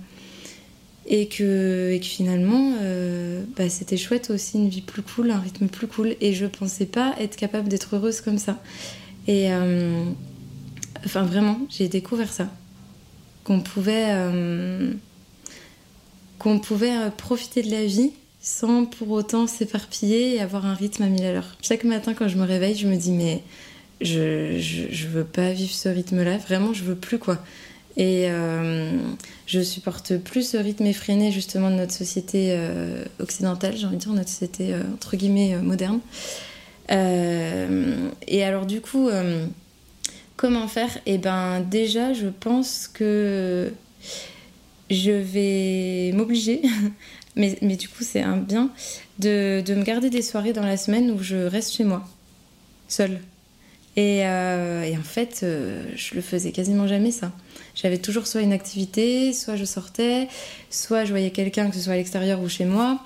et, 1.06 1.28
que, 1.28 1.98
finalement, 2.02 2.74
euh, 2.80 3.44
bah, 3.56 3.68
c'était 3.68 3.98
chouette 3.98 4.30
aussi, 4.30 4.56
une 4.56 4.68
vie 4.68 4.80
plus 4.80 5.02
cool, 5.02 5.30
un 5.30 5.38
rythme 5.38 5.68
plus 5.68 5.86
cool. 5.86 6.16
Et 6.20 6.32
je 6.32 6.46
pensais 6.46 6.86
pas 6.86 7.14
être 7.20 7.36
capable 7.36 7.68
d'être 7.68 7.96
heureuse 7.96 8.22
comme 8.22 8.38
ça. 8.38 8.58
Et 9.28 9.48
enfin, 11.04 11.22
vraiment, 11.22 11.60
j'ai 11.68 11.88
découvert 11.88 12.32
ça. 12.32 12.48
Qu'on 13.44 13.60
pouvait 13.60 14.14
qu'on 16.38 16.58
pouvait 16.58 17.10
profiter 17.18 17.62
de 17.62 17.70
la 17.70 17.84
vie 17.84 18.12
sans 18.40 18.86
pour 18.86 19.10
autant 19.10 19.46
s'éparpiller 19.46 20.36
et 20.36 20.40
avoir 20.40 20.66
un 20.66 20.74
rythme 20.74 21.02
à 21.02 21.06
mille 21.06 21.24
à 21.24 21.32
l'heure. 21.32 21.56
Chaque 21.62 21.84
matin 21.84 22.14
quand 22.14 22.28
je 22.28 22.36
me 22.36 22.44
réveille, 22.44 22.74
je 22.74 22.88
me 22.88 22.96
dis 22.96 23.12
mais 23.12 23.42
je, 24.00 24.58
je, 24.58 25.06
veux 25.08 25.24
pas 25.24 25.52
vivre 25.52 25.72
ce 25.72 25.90
rythme-là, 25.90 26.38
vraiment 26.38 26.72
je 26.72 26.84
veux 26.84 26.94
plus 26.94 27.18
quoi. 27.18 27.38
Et 27.96 28.30
euh, 28.30 28.92
je 29.46 29.60
supporte 29.60 30.16
plus 30.16 30.50
ce 30.50 30.56
rythme 30.56 30.86
effréné 30.86 31.32
justement 31.32 31.70
de 31.70 31.76
notre 31.76 31.92
société 31.92 32.48
euh, 32.50 33.04
occidentale, 33.18 33.76
j'ai 33.76 33.86
envie 33.86 33.96
de 33.96 34.02
dire 34.02 34.12
notre 34.12 34.30
société 34.30 34.74
entre 34.94 35.16
guillemets 35.16 35.56
moderne. 35.56 36.00
et 36.88 38.42
alors 38.42 38.64
du 38.64 38.80
coup, 38.80 39.10
comment 40.36 40.66
faire? 40.66 40.96
Eh 41.04 41.18
ben 41.18 41.60
déjà, 41.60 42.14
je 42.14 42.28
pense 42.28 42.88
que 42.88 43.70
je 44.90 45.12
vais 45.12 46.12
m'obliger, 46.12 46.62
mais, 47.62 47.76
du 47.76 47.88
coup 47.88 48.02
c'est 48.02 48.22
un 48.22 48.36
bien, 48.36 48.70
de, 49.18 49.62
de, 49.64 49.74
me 49.74 49.82
garder 49.82 50.10
des 50.10 50.22
soirées 50.22 50.52
dans 50.52 50.64
la 50.64 50.76
semaine 50.76 51.10
où 51.10 51.22
je 51.22 51.36
reste 51.36 51.74
chez 51.74 51.84
moi, 51.84 52.04
seule. 52.88 53.20
Et, 53.96 54.24
euh, 54.24 54.94
en 54.96 55.02
fait, 55.02 55.40
euh, 55.42 55.82
je 55.96 56.14
le 56.14 56.20
faisais 56.20 56.52
quasiment 56.52 56.86
jamais 56.86 57.10
ça. 57.10 57.32
J'avais 57.74 57.98
toujours 57.98 58.26
soit 58.26 58.40
une 58.40 58.52
activité, 58.52 59.32
soit 59.32 59.56
je 59.56 59.64
sortais, 59.64 60.28
soit 60.70 61.04
je 61.04 61.10
voyais 61.10 61.30
quelqu'un, 61.30 61.68
que 61.70 61.76
ce 61.76 61.82
soit 61.82 61.94
à 61.94 61.96
l'extérieur 61.96 62.40
ou 62.40 62.48
chez 62.48 62.64
moi. 62.64 63.00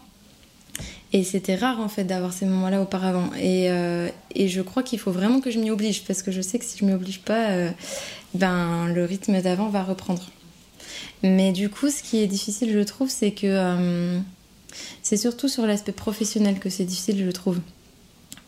Et 1.13 1.23
c'était 1.23 1.55
rare 1.55 1.81
en 1.81 1.89
fait 1.89 2.05
d'avoir 2.05 2.33
ces 2.33 2.45
moments-là 2.45 2.83
auparavant. 2.83 3.31
Et, 3.39 3.71
euh, 3.71 4.09
et, 4.35 4.49
je 4.49 4.61
crois 4.61 4.83
qu'il 4.83 4.99
faut 4.99 5.13
vraiment 5.13 5.41
que 5.41 5.51
je 5.51 5.59
m'y 5.59 5.71
oblige 5.71 6.05
parce 6.05 6.23
que 6.23 6.33
je 6.33 6.41
sais 6.41 6.59
que 6.59 6.65
si 6.65 6.79
je 6.79 6.85
m'y 6.85 6.93
oblige 6.93 7.21
pas, 7.21 7.71
ben 8.35 8.89
le 8.89 9.05
rythme 9.05 9.41
d'avant 9.41 9.69
va 9.69 9.85
reprendre. 9.85 10.29
Mais 11.23 11.53
du 11.53 11.69
coup, 11.71 11.91
ce 11.91 12.03
qui 12.03 12.19
est 12.19 12.27
difficile, 12.27 12.73
je 12.73 12.81
trouve, 12.81 13.09
c'est 13.09 13.31
que 13.33 13.47
euh, 13.47 14.19
c'est 15.03 15.17
surtout 15.17 15.49
sur 15.49 15.67
l'aspect 15.67 15.93
professionnel 15.93 16.59
que 16.59 16.69
c'est 16.69 16.85
difficile, 16.85 17.25
je 17.25 17.31
trouve. 17.31 17.61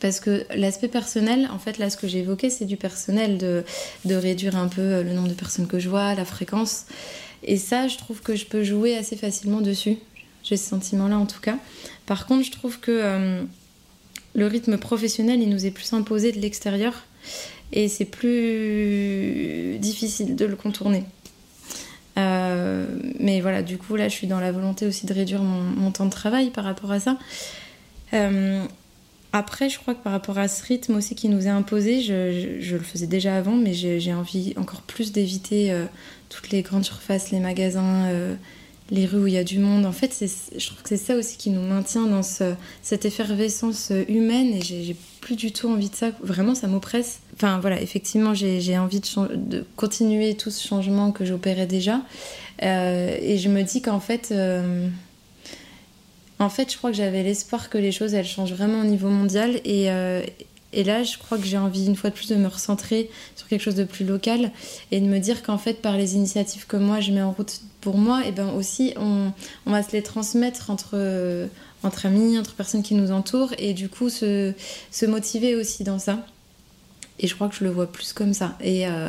Parce 0.00 0.20
que 0.20 0.44
l'aspect 0.54 0.88
personnel, 0.88 1.48
en 1.52 1.58
fait, 1.58 1.78
là, 1.78 1.88
ce 1.88 1.96
que 1.96 2.06
j'ai 2.06 2.18
évoqué, 2.18 2.50
c'est 2.50 2.66
du 2.66 2.76
personnel, 2.76 3.38
de, 3.38 3.64
de 4.04 4.14
réduire 4.14 4.56
un 4.56 4.68
peu 4.68 5.02
le 5.02 5.12
nombre 5.12 5.28
de 5.28 5.34
personnes 5.34 5.66
que 5.66 5.78
je 5.78 5.88
vois, 5.88 6.14
la 6.14 6.24
fréquence. 6.24 6.84
Et 7.42 7.56
ça, 7.56 7.88
je 7.88 7.96
trouve 7.96 8.20
que 8.20 8.36
je 8.36 8.44
peux 8.44 8.62
jouer 8.62 8.96
assez 8.96 9.16
facilement 9.16 9.60
dessus. 9.60 9.96
J'ai 10.42 10.56
ce 10.56 10.68
sentiment-là, 10.68 11.18
en 11.18 11.26
tout 11.26 11.40
cas. 11.40 11.58
Par 12.04 12.26
contre, 12.26 12.44
je 12.44 12.52
trouve 12.52 12.78
que 12.78 12.90
euh, 12.92 13.42
le 14.34 14.46
rythme 14.46 14.76
professionnel, 14.76 15.40
il 15.40 15.48
nous 15.48 15.64
est 15.64 15.70
plus 15.70 15.92
imposé 15.92 16.30
de 16.30 16.40
l'extérieur. 16.40 17.04
Et 17.72 17.88
c'est 17.88 18.04
plus 18.04 19.78
difficile 19.80 20.36
de 20.36 20.44
le 20.44 20.56
contourner. 20.56 21.04
Euh, 22.66 22.86
mais 23.18 23.40
voilà, 23.40 23.62
du 23.62 23.78
coup, 23.78 23.96
là, 23.96 24.08
je 24.08 24.14
suis 24.14 24.26
dans 24.26 24.40
la 24.40 24.52
volonté 24.52 24.86
aussi 24.86 25.06
de 25.06 25.12
réduire 25.12 25.42
mon, 25.42 25.90
temps 25.90 26.06
de 26.06 26.10
travail 26.10 26.50
par 26.50 26.64
rapport 26.64 26.92
à 26.92 27.00
ça. 27.00 27.18
Euh, 28.12 28.64
après, 29.32 29.68
je 29.68 29.78
crois 29.78 29.94
que 29.94 30.02
par 30.02 30.12
rapport 30.12 30.38
à 30.38 30.48
ce 30.48 30.64
rythme 30.64 30.96
aussi 30.96 31.14
qui 31.14 31.28
nous 31.28 31.46
est 31.46 31.50
imposé, 31.50 32.00
je, 32.00 32.74
le 32.74 32.82
faisais 32.82 33.06
déjà 33.06 33.36
avant, 33.36 33.56
mais 33.56 33.74
j'ai 33.74 34.14
envie 34.14 34.54
encore 34.56 34.82
plus 34.82 35.12
d'éviter 35.12 35.72
euh, 35.72 35.84
toutes 36.28 36.50
les 36.50 36.62
grandes 36.62 36.84
surfaces, 36.84 37.30
les 37.30 37.40
magasins, 37.40 38.08
les 38.90 39.06
rues 39.06 39.24
où 39.24 39.26
il 39.26 39.34
y 39.34 39.38
a 39.38 39.44
du 39.44 39.58
monde. 39.58 39.84
En 39.84 39.92
fait, 39.92 40.14
je 40.56 40.66
trouve 40.66 40.82
que 40.82 40.88
c'est 40.88 40.96
ça 40.96 41.16
aussi 41.16 41.36
qui 41.36 41.50
nous 41.50 41.62
maintient 41.62 42.06
dans 42.06 42.22
cette 42.22 43.04
effervescence 43.04 43.92
humaine 44.08 44.54
et 44.54 44.60
j'ai 44.60 44.96
plus 45.20 45.36
du 45.36 45.50
tout 45.50 45.68
envie 45.68 45.90
de 45.90 45.94
ça. 45.94 46.10
Vraiment, 46.22 46.54
ça 46.54 46.68
m'oppresse. 46.68 47.20
Enfin 47.34 47.58
voilà, 47.58 47.80
effectivement, 47.80 48.32
j'ai 48.34 48.78
envie 48.78 49.00
de, 49.00 49.64
continuer 49.74 50.36
tout 50.36 50.50
ce 50.50 50.66
changement 50.66 51.10
que 51.10 51.24
j'opérais 51.24 51.66
déjà. 51.66 52.00
Euh, 52.62 53.16
et 53.20 53.36
je 53.36 53.48
me 53.48 53.62
dis 53.62 53.82
qu'en 53.82 54.00
fait, 54.00 54.28
euh, 54.30 54.88
en 56.38 56.48
fait, 56.48 56.72
je 56.72 56.78
crois 56.78 56.90
que 56.90 56.96
j'avais 56.96 57.22
l'espoir 57.22 57.70
que 57.70 57.78
les 57.78 57.92
choses 57.92 58.14
elles 58.14 58.26
changent 58.26 58.52
vraiment 58.52 58.82
au 58.82 58.84
niveau 58.84 59.08
mondial. 59.08 59.60
Et, 59.64 59.90
euh, 59.90 60.22
et 60.76 60.84
là, 60.84 61.02
je 61.02 61.16
crois 61.16 61.38
que 61.38 61.44
j'ai 61.44 61.56
envie 61.56 61.86
une 61.86 61.96
fois 61.96 62.10
de 62.10 62.14
plus 62.14 62.28
de 62.28 62.36
me 62.36 62.48
recentrer 62.48 63.10
sur 63.34 63.48
quelque 63.48 63.62
chose 63.62 63.74
de 63.74 63.84
plus 63.84 64.04
local 64.04 64.52
et 64.90 65.00
de 65.00 65.06
me 65.06 65.18
dire 65.18 65.42
qu'en 65.42 65.56
fait, 65.56 65.80
par 65.80 65.96
les 65.96 66.14
initiatives 66.14 66.66
que 66.66 66.76
moi 66.76 67.00
je 67.00 67.12
mets 67.12 67.22
en 67.22 67.32
route 67.32 67.62
pour 67.80 67.96
moi, 67.96 68.26
et 68.26 68.30
ben 68.30 68.50
aussi 68.50 68.92
on, 68.96 69.32
va 69.64 69.82
se 69.82 69.92
les 69.92 70.02
transmettre 70.02 70.70
entre 70.70 71.48
entre 71.82 72.04
amis, 72.04 72.38
entre 72.38 72.54
personnes 72.54 72.82
qui 72.82 72.94
nous 72.94 73.10
entourent 73.10 73.54
et 73.58 73.72
du 73.72 73.88
coup 73.88 74.10
se, 74.10 74.52
motiver 75.06 75.54
aussi 75.54 75.82
dans 75.82 75.98
ça. 75.98 76.26
Et 77.20 77.26
je 77.26 77.34
crois 77.34 77.48
que 77.48 77.54
je 77.54 77.64
le 77.64 77.70
vois 77.70 77.90
plus 77.90 78.12
comme 78.12 78.34
ça. 78.34 78.58
Et, 78.60 78.86
euh, 78.86 79.08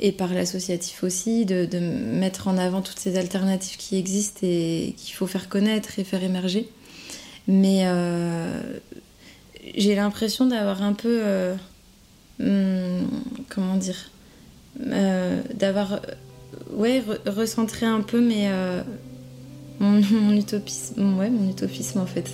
et 0.00 0.12
par 0.12 0.32
l'associatif 0.32 1.04
aussi, 1.04 1.44
de, 1.44 1.66
de, 1.66 1.78
mettre 1.78 2.48
en 2.48 2.56
avant 2.56 2.80
toutes 2.80 2.98
ces 2.98 3.18
alternatives 3.18 3.76
qui 3.76 3.98
existent 3.98 4.40
et 4.42 4.94
qu'il 4.96 5.14
faut 5.14 5.26
faire 5.26 5.50
connaître 5.50 5.98
et 5.98 6.04
faire 6.04 6.22
émerger. 6.22 6.68
Mais 7.48 7.82
euh, 7.84 8.60
j'ai 9.74 9.94
l'impression 9.94 10.46
d'avoir 10.46 10.82
un 10.82 10.92
peu. 10.92 11.20
Euh, 11.22 11.54
hmm, 12.38 13.06
comment 13.48 13.76
dire 13.76 14.10
D'avoir. 15.54 16.00
Ouais, 16.70 17.02
recentré 17.26 17.86
un 17.86 18.00
peu 18.02 18.20
mes, 18.20 18.50
mon, 19.80 20.36
utopisme, 20.36 21.18
ouais, 21.18 21.30
mon 21.30 21.50
utopisme 21.50 22.00
en 22.00 22.06
fait. 22.06 22.30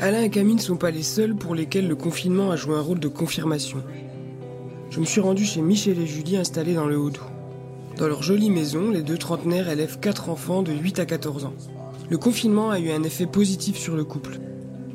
Alain 0.00 0.22
et 0.22 0.30
Camille 0.30 0.54
ne 0.54 0.60
sont 0.60 0.76
pas 0.76 0.92
les 0.92 1.02
seuls 1.02 1.34
pour 1.34 1.56
lesquels 1.56 1.88
le 1.88 1.96
confinement 1.96 2.52
a 2.52 2.56
joué 2.56 2.76
un 2.76 2.80
rôle 2.80 3.00
de 3.00 3.08
confirmation. 3.08 3.82
Je 4.90 5.00
me 5.00 5.04
suis 5.04 5.20
rendu 5.20 5.44
chez 5.44 5.60
Michel 5.60 5.98
et 5.98 6.06
Julie 6.06 6.36
installés 6.36 6.74
dans 6.74 6.86
le 6.86 6.96
Haut-Doubs. 6.96 7.37
Dans 7.98 8.06
leur 8.06 8.22
jolie 8.22 8.50
maison, 8.50 8.92
les 8.92 9.02
deux 9.02 9.18
trentenaires 9.18 9.68
élèvent 9.68 9.98
quatre 9.98 10.30
enfants 10.30 10.62
de 10.62 10.70
8 10.70 11.00
à 11.00 11.04
14 11.04 11.46
ans. 11.46 11.54
Le 12.08 12.16
confinement 12.16 12.70
a 12.70 12.78
eu 12.78 12.92
un 12.92 13.02
effet 13.02 13.26
positif 13.26 13.76
sur 13.76 13.96
le 13.96 14.04
couple. 14.04 14.38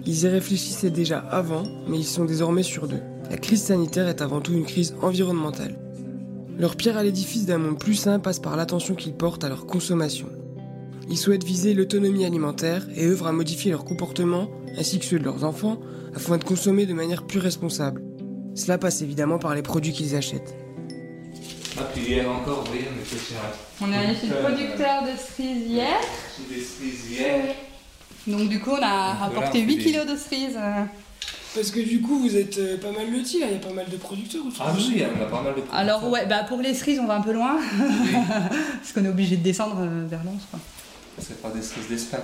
Ils 0.06 0.24
y 0.24 0.28
réfléchissaient 0.30 0.90
déjà 0.90 1.20
avant, 1.20 1.64
mais 1.90 2.00
ils 2.00 2.06
sont 2.06 2.24
désormais 2.24 2.64
sur 2.64 2.88
deux. 2.88 3.02
La 3.30 3.36
crise 3.36 3.62
sanitaire 3.62 4.08
est 4.08 4.22
avant 4.22 4.40
tout 4.40 4.54
une 4.54 4.64
crise 4.64 4.96
environnementale. 5.02 5.78
Leur 6.58 6.78
pierre 6.78 6.96
à 6.96 7.04
l'édifice 7.04 7.46
d'un 7.46 7.58
monde 7.58 7.78
plus 7.78 7.96
sain 7.96 8.20
passe 8.20 8.40
par 8.40 8.56
l'attention 8.56 8.96
qu'ils 8.96 9.16
portent 9.16 9.44
à 9.44 9.50
leur 9.50 9.66
consommation. 9.66 10.30
Ils 11.10 11.18
souhaitent 11.18 11.44
viser 11.44 11.74
l'autonomie 11.74 12.24
alimentaire 12.24 12.88
et 12.96 13.06
œuvrent 13.06 13.28
à 13.28 13.34
modifier 13.34 13.72
leur 13.72 13.84
comportement, 13.84 14.50
ainsi 14.78 15.00
que 15.00 15.06
ceux 15.06 15.20
de 15.20 15.26
leurs 15.26 15.44
enfants, 15.44 15.78
afin 16.16 16.38
de 16.38 16.46
consommer 16.46 16.86
de 16.86 16.94
manière 16.94 17.28
plus 17.28 17.40
responsable. 17.40 18.02
Cela 18.56 18.78
passe 18.78 19.02
évidemment 19.02 19.40
par 19.40 19.56
les 19.56 19.62
produits 19.62 19.92
qu'ils 19.92 20.16
achètent. 20.16 20.56
Ah, 21.78 21.84
puis 21.94 22.04
hier 22.04 22.30
encore, 22.30 22.64
oui, 22.72 22.80
on 22.90 23.00
était 23.00 23.16
chez 23.16 23.36
On 23.82 23.92
est 23.92 23.98
allé 23.98 24.16
chez 24.16 24.28
le 24.28 24.36
producteur 24.36 25.04
de 25.04 25.18
cerises 25.18 25.68
hier. 25.68 26.00
Chez 26.36 26.56
des 26.56 26.62
cerises 26.62 27.12
hier. 27.12 27.56
Donc 28.28 28.50
du 28.50 28.60
coup, 28.60 28.72
on 28.72 28.84
a 28.84 29.14
rapporté 29.14 29.62
8 29.62 29.78
kilos 29.80 30.06
de 30.06 30.16
cerises. 30.16 30.58
Parce 31.54 31.70
que 31.70 31.80
du 31.80 32.02
coup, 32.02 32.20
vous 32.20 32.36
êtes 32.36 32.58
euh, 32.58 32.78
pas 32.80 32.92
mal 32.92 33.12
lotis, 33.12 33.40
là, 33.40 33.46
il 33.48 33.54
y 33.54 33.56
a 33.56 33.60
pas 33.60 33.74
mal 33.74 33.88
de 33.88 33.98
producteurs. 33.98 34.42
Ah 34.60 34.72
oui, 34.76 34.92
il 34.94 34.98
y 34.98 35.04
a 35.04 35.08
pas 35.08 35.42
mal 35.42 35.54
de 35.54 35.62
producteurs. 35.62 35.76
Alors, 35.76 36.10
ouais, 36.10 36.26
bah 36.26 36.44
pour 36.44 36.60
les 36.60 36.74
cerises, 36.74 37.00
on 37.00 37.06
va 37.06 37.16
un 37.16 37.22
peu 37.22 37.32
loin. 37.32 37.60
Parce 38.28 38.92
qu'on 38.94 39.06
est 39.06 39.10
obligé 39.10 39.38
de 39.38 39.44
descendre 39.44 39.78
euh, 39.80 40.08
vers 40.08 40.24
Lens, 40.24 40.42
quoi. 40.50 40.60
C'est 41.20 41.40
pas 41.42 41.50
des 41.50 41.62
cerises 41.62 41.90
d'Espagne 41.90 42.22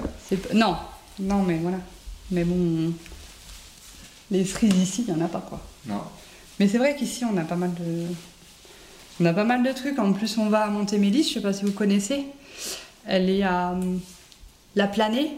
Non, 0.53 0.75
non, 1.19 1.43
mais 1.43 1.57
voilà. 1.57 1.77
Mais 2.31 2.43
bon, 2.43 2.91
les 4.31 4.45
cerises 4.45 4.75
ici, 4.77 5.05
il 5.07 5.13
y 5.13 5.17
en 5.17 5.23
a 5.23 5.27
pas, 5.27 5.45
quoi. 5.47 5.61
Non. 5.85 6.01
Mais 6.59 6.67
c'est 6.67 6.79
vrai 6.79 6.95
qu'ici, 6.95 7.23
on 7.23 7.37
a 7.37 7.43
pas 7.43 7.55
mal 7.55 7.73
de. 7.75 8.07
On 9.19 9.25
a 9.25 9.33
pas 9.33 9.43
mal 9.43 9.63
de 9.63 9.71
trucs. 9.71 9.99
En 9.99 10.13
plus, 10.13 10.37
on 10.37 10.49
va 10.49 10.61
à 10.61 10.67
Montémélis, 10.69 11.23
je 11.23 11.33
sais 11.35 11.41
pas 11.41 11.53
si 11.53 11.65
vous 11.65 11.71
connaissez. 11.71 12.25
Elle 13.05 13.29
est 13.29 13.43
à 13.43 13.71
hum, 13.71 13.99
La 14.75 14.87
Planée. 14.87 15.31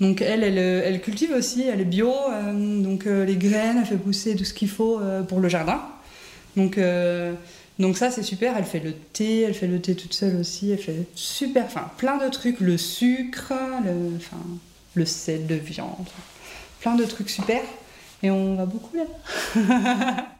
Donc 0.00 0.20
elle, 0.20 0.44
elle, 0.44 1.00
cultive 1.00 1.32
aussi, 1.32 1.62
elle 1.62 1.80
est 1.80 1.84
bio, 1.84 2.12
euh, 2.30 2.82
donc 2.82 3.06
euh, 3.06 3.24
les 3.24 3.36
graines, 3.36 3.78
elle 3.80 3.86
fait 3.86 3.96
pousser 3.96 4.36
tout 4.36 4.44
ce 4.44 4.54
qu'il 4.54 4.68
faut 4.68 5.00
euh, 5.00 5.22
pour 5.22 5.40
le 5.40 5.48
jardin. 5.48 5.82
Donc, 6.56 6.78
donc 7.78 7.96
ça 7.96 8.10
c'est 8.10 8.24
super, 8.24 8.56
elle 8.56 8.64
fait 8.64 8.80
le 8.80 8.92
thé, 8.92 9.42
elle 9.42 9.54
fait 9.54 9.68
le 9.68 9.80
thé 9.80 9.94
toute 9.94 10.12
seule 10.12 10.36
aussi, 10.36 10.72
elle 10.72 10.78
fait 10.78 11.06
super, 11.14 11.64
enfin 11.66 11.88
plein 11.96 12.16
de 12.16 12.28
trucs, 12.30 12.58
le 12.58 12.76
sucre, 12.76 13.52
le, 13.84 14.16
enfin, 14.16 14.38
le 14.94 15.04
sel 15.04 15.46
de 15.46 15.54
viande, 15.54 16.08
plein 16.80 16.96
de 16.96 17.04
trucs 17.04 17.30
super. 17.30 17.60
Et 18.24 18.30
on 18.32 18.56
va 18.56 18.66
beaucoup 18.66 18.96
là. 18.96 20.26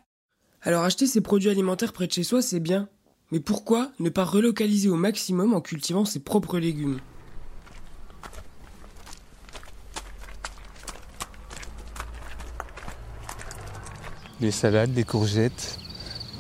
Alors 0.69 0.85
acheter 0.85 1.07
ces 1.07 1.23
produits 1.23 1.49
alimentaires 1.49 1.95
près 1.95 2.07
de 2.07 2.13
chez 2.13 2.23
soi 2.23 2.43
c'est 2.43 2.61
bien, 2.61 2.91
mais 3.33 3.41
pourquoi 3.41 3.91
ne 4.01 4.11
pas 4.11 4.27
relocaliser 4.27 4.91
au 4.91 4.97
maximum 4.97 5.55
en 5.55 5.63
cultivant 5.63 6.05
ses 6.05 6.19
propres 6.19 6.59
légumes? 6.59 7.01
Des 14.41 14.51
salades, 14.51 14.93
des 14.93 15.05
courgettes, 15.05 15.79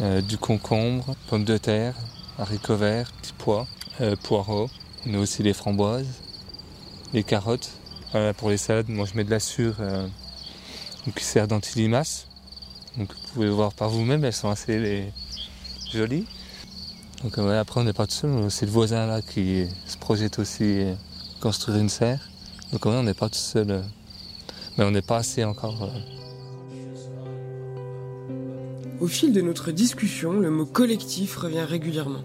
euh, 0.02 0.20
du 0.20 0.36
concombre, 0.36 1.16
pommes 1.30 1.46
de 1.46 1.56
terre, 1.56 1.94
haricots 2.36 2.76
verts, 2.76 3.10
petits 3.12 3.32
pois, 3.38 3.66
euh, 4.02 4.14
poireaux. 4.14 4.68
On 5.06 5.14
a 5.14 5.18
aussi 5.20 5.42
les 5.42 5.54
framboises, 5.54 6.20
les 7.14 7.22
carottes. 7.22 7.70
pour 8.36 8.50
les 8.50 8.58
salades, 8.58 8.90
moi 8.90 9.06
je 9.06 9.16
mets 9.16 9.24
de 9.24 9.30
la 9.30 9.40
sûre 9.40 9.76
euh, 9.80 10.06
qui 11.16 11.24
sert 11.24 11.48
d'antilimace. 11.48 12.27
Donc 12.98 13.08
vous 13.12 13.32
pouvez 13.34 13.48
voir 13.48 13.72
par 13.72 13.88
vous-même, 13.88 14.24
elles 14.24 14.32
sont 14.32 14.50
assez 14.50 15.12
jolies. 15.92 16.26
Donc 17.22 17.38
après 17.38 17.80
on 17.80 17.84
n'est 17.84 17.92
pas 17.92 18.06
tout 18.06 18.14
seul, 18.14 18.50
c'est 18.50 18.66
le 18.66 18.72
voisin 18.72 19.06
là 19.06 19.22
qui 19.22 19.66
se 19.86 19.96
projette 19.96 20.38
aussi 20.38 20.84
construire 21.40 21.78
une 21.78 21.88
serre. 21.88 22.28
Donc 22.72 22.84
on 22.86 23.02
n'est 23.02 23.14
pas 23.14 23.28
tout 23.28 23.38
seul. 23.38 23.82
mais 24.76 24.84
on 24.84 24.90
n'est 24.90 25.02
pas 25.02 25.18
assez 25.18 25.44
encore 25.44 25.90
au 29.00 29.06
fil 29.06 29.32
de 29.32 29.40
notre 29.40 29.70
discussion, 29.70 30.32
le 30.32 30.50
mot 30.50 30.66
collectif 30.66 31.36
revient 31.36 31.62
régulièrement. 31.62 32.24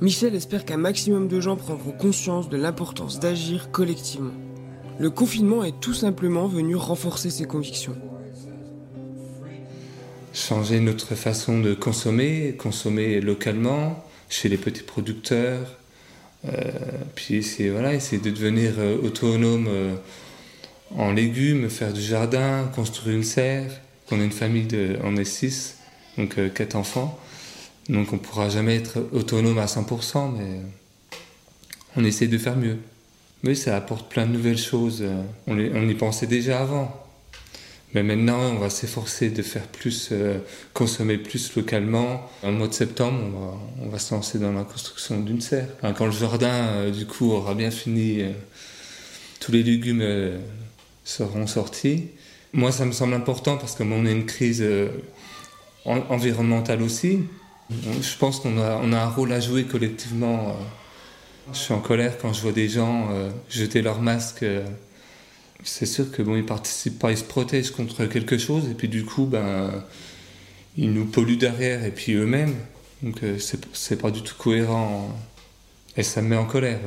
Michel 0.00 0.36
espère 0.36 0.64
qu'un 0.64 0.76
maximum 0.76 1.26
de 1.26 1.40
gens 1.40 1.56
prendront 1.56 1.90
conscience 1.90 2.48
de 2.48 2.56
l'importance 2.56 3.18
d'agir 3.18 3.72
collectivement. 3.72 4.34
Le 5.00 5.10
confinement 5.10 5.64
est 5.64 5.80
tout 5.80 5.94
simplement 5.94 6.46
venu 6.46 6.76
renforcer 6.76 7.30
ces 7.30 7.44
convictions. 7.44 7.96
Changer 10.48 10.80
notre 10.80 11.14
façon 11.14 11.60
de 11.60 11.74
consommer, 11.74 12.54
consommer 12.56 13.20
localement, 13.20 14.02
chez 14.30 14.48
les 14.48 14.56
petits 14.56 14.82
producteurs, 14.82 15.76
euh, 16.46 16.70
puis 17.14 17.42
c'est 17.42 17.68
voilà, 17.68 17.92
essayer 17.92 18.22
de 18.22 18.30
devenir 18.30 18.72
euh, 18.78 18.96
autonome 19.02 19.66
euh, 19.68 19.94
en 20.96 21.12
légumes, 21.12 21.68
faire 21.68 21.92
du 21.92 22.00
jardin, 22.00 22.64
construire 22.74 23.14
une 23.14 23.24
serre, 23.24 23.70
on 24.10 24.22
est 24.22 24.24
une 24.24 24.32
famille 24.32 24.64
de, 24.64 24.96
on 25.04 25.18
est 25.18 25.26
six, 25.26 25.76
donc 26.16 26.38
euh, 26.38 26.48
quatre 26.48 26.76
enfants. 26.76 27.18
Donc 27.90 28.14
on 28.14 28.16
ne 28.16 28.20
pourra 28.22 28.48
jamais 28.48 28.76
être 28.76 29.06
autonome 29.12 29.58
à 29.58 29.66
100%, 29.66 30.32
mais 30.34 30.62
on 31.94 32.04
essaie 32.06 32.26
de 32.26 32.38
faire 32.38 32.56
mieux. 32.56 32.78
Oui, 33.44 33.54
ça 33.54 33.76
apporte 33.76 34.10
plein 34.10 34.24
de 34.24 34.32
nouvelles 34.32 34.56
choses. 34.56 35.04
On 35.46 35.58
y 35.58 35.94
pensait 35.94 36.26
déjà 36.26 36.62
avant. 36.62 37.07
Mais 37.94 38.02
maintenant, 38.02 38.38
on 38.38 38.58
va 38.58 38.68
s'efforcer 38.68 39.30
de 39.30 39.42
faire 39.42 39.66
plus, 39.66 40.10
euh, 40.12 40.38
consommer 40.74 41.16
plus 41.16 41.54
localement. 41.56 42.30
En 42.42 42.52
mois 42.52 42.68
de 42.68 42.74
septembre, 42.74 43.58
on 43.80 43.88
va, 43.88 43.98
se 43.98 44.14
lancer 44.14 44.38
dans 44.38 44.52
la 44.52 44.64
construction 44.64 45.20
d'une 45.20 45.40
serre. 45.40 45.68
quand 45.96 46.04
le 46.04 46.12
jardin, 46.12 46.52
euh, 46.52 46.90
du 46.90 47.06
coup, 47.06 47.32
aura 47.32 47.54
bien 47.54 47.70
fini, 47.70 48.20
euh, 48.20 48.32
tous 49.40 49.52
les 49.52 49.62
légumes 49.62 50.04
seront 51.04 51.46
sortis. 51.46 52.08
Moi, 52.52 52.72
ça 52.72 52.84
me 52.84 52.92
semble 52.92 53.14
important 53.14 53.56
parce 53.56 53.74
que 53.74 53.82
on 53.82 54.04
a 54.04 54.10
une 54.10 54.26
crise 54.26 54.64
environnementale 55.84 56.82
aussi. 56.82 57.20
Je 57.70 58.16
pense 58.18 58.40
qu'on 58.40 58.58
a, 58.58 58.80
a 58.82 59.02
un 59.04 59.08
rôle 59.08 59.32
à 59.32 59.40
jouer 59.40 59.64
collectivement. 59.64 60.56
Je 61.52 61.58
suis 61.58 61.72
en 61.72 61.80
colère 61.80 62.18
quand 62.18 62.32
je 62.32 62.42
vois 62.42 62.52
des 62.52 62.68
gens 62.68 63.08
jeter 63.48 63.80
leurs 63.80 64.02
masques 64.02 64.44
c'est 65.64 65.86
sûr 65.86 66.10
que 66.10 66.22
bon, 66.22 66.36
ils 66.36 66.46
participent 66.46 66.98
pas, 66.98 67.10
ils 67.10 67.18
se 67.18 67.24
protègent 67.24 67.70
contre 67.70 68.06
quelque 68.06 68.38
chose, 68.38 68.64
et 68.70 68.74
puis 68.74 68.88
du 68.88 69.04
coup, 69.04 69.26
ben, 69.26 69.84
ils 70.76 70.92
nous 70.92 71.06
polluent 71.06 71.36
derrière, 71.36 71.84
et 71.84 71.90
puis 71.90 72.12
eux-mêmes. 72.14 72.54
Donc 73.02 73.22
euh, 73.22 73.38
c'est 73.72 74.00
pas 74.00 74.10
du 74.10 74.22
tout 74.22 74.34
cohérent. 74.36 75.08
Et 75.96 76.02
ça 76.02 76.22
me 76.22 76.28
met 76.28 76.36
en 76.36 76.46
colère. 76.46 76.80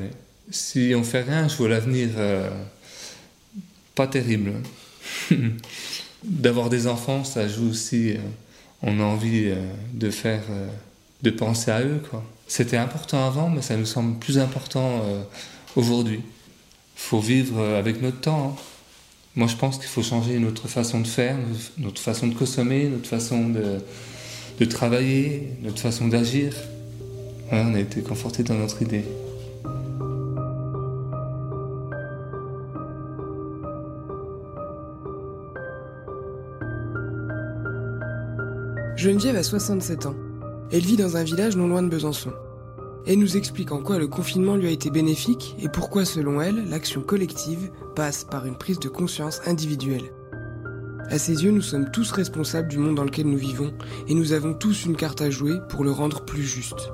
Si 0.50 0.94
on 0.96 1.04
fait 1.04 1.22
rien, 1.22 1.48
je 1.48 1.56
vois 1.58 1.70
l'avenir 1.70 2.10
euh, 2.18 2.50
pas 3.96 4.08
terrible. 4.08 4.54
D'avoir 6.24 6.70
des 6.70 6.88
enfants, 6.88 7.24
ça 7.24 7.48
joue 7.48 7.70
aussi. 7.70 8.12
Euh, 8.12 8.18
on 8.82 9.00
a 9.00 9.04
envie 9.04 9.54
de 9.94 10.10
faire, 10.10 10.42
de 11.22 11.30
penser 11.30 11.70
à 11.70 11.84
eux. 11.84 12.02
C'était 12.48 12.78
important 12.78 13.28
avant, 13.28 13.48
mais 13.48 13.62
ça 13.62 13.78
nous 13.78 13.86
semble 13.86 14.18
plus 14.18 14.40
important 14.40 15.04
aujourd'hui 15.76 16.22
faut 17.02 17.20
vivre 17.20 17.60
euh, 17.60 17.80
avec 17.80 18.02
notre 18.02 18.22
temps. 18.22 18.56
Hein. 18.56 18.62
Moi, 19.36 19.48
je 19.48 19.56
pense 19.56 19.78
qu'il 19.78 19.88
faut 19.88 20.04
changer 20.04 20.38
notre 20.40 20.68
façon 20.68 21.00
de 21.00 21.08
faire, 21.08 21.36
notre 21.78 22.02
façon 22.02 22.28
de 22.28 22.36
consommer, 22.36 22.88
notre 22.90 23.08
façon 23.08 23.50
de, 23.50 24.66
travailler, 24.66 25.54
notre 25.64 25.80
façon 25.80 26.08
d'agir. 26.08 26.54
on 27.52 27.74
a 27.74 27.80
été 27.80 28.02
conforté 28.02 28.44
dans 28.44 28.56
notre 28.56 28.82
idée. 28.82 29.06
Geneviève 38.98 39.38
a 39.38 39.44
67 39.44 40.06
ans. 40.06 40.16
Elle 40.72 40.82
vit 40.82 40.98
dans 40.98 41.18
un 41.18 41.24
village 41.24 41.56
non 41.56 41.68
loin 41.68 41.82
de 41.82 41.90
Besançon. 41.90 42.32
Elle 43.08 43.18
nous 43.18 43.36
explique 43.36 43.72
en 43.72 43.82
quoi 43.82 43.98
le 43.98 44.08
confinement 44.08 44.56
lui 44.56 44.68
a 44.68 44.72
été 44.72 44.92
bénéfique 44.92 45.56
et 45.60 45.70
pourquoi, 45.70 46.06
selon 46.06 46.40
elle, 46.40 46.70
l'action 46.70 47.02
collective 47.02 47.72
passe 47.96 48.24
par 48.24 48.46
une 48.46 48.58
prise 48.58 48.80
de 48.80 48.90
conscience 48.90 49.42
individuelle. 49.48 50.12
À 51.10 51.18
ses 51.18 51.44
yeux, 51.44 51.52
nous 51.52 51.64
sommes 51.64 51.90
tous 51.90 52.12
responsables 52.12 52.68
du 52.68 52.78
monde 52.78 52.96
dans 52.96 53.04
lequel 53.04 53.26
nous 53.26 53.38
vivons 53.38 53.74
et 54.08 54.14
nous 54.14 54.34
avons 54.34 54.54
tous 54.54 54.86
une 54.86 54.96
carte 54.96 55.22
à 55.22 55.32
jouer 55.32 55.56
pour 55.68 55.84
le 55.84 55.92
rendre 55.92 56.24
plus 56.24 56.44
juste. 56.44 56.92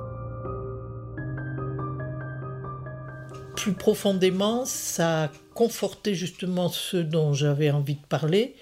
Plus 3.58 3.74
profondément, 3.74 4.64
ça 4.66 5.26
a 5.26 5.32
conforté 5.54 6.16
justement 6.16 6.70
ce 6.70 6.98
dont 6.98 7.34
j'avais 7.34 7.70
envie 7.70 7.96
de 7.96 8.06
parler, 8.08 8.56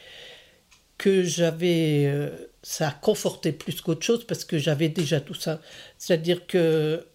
que 0.98 1.22
j'avais... 1.22 2.06
Euh, 2.08 2.30
ça 2.64 2.88
a 2.88 2.92
conforté 2.92 3.52
plus 3.52 3.82
qu'autre 3.82 4.04
chose 4.04 4.25
parce 4.25 4.44
que 4.46 4.58
j'avais 4.58 4.90
déjà 4.90 5.22
tout 5.22 5.36
ça. 5.36 5.62
C'est-à-dire 6.00 6.48
que 6.48 7.06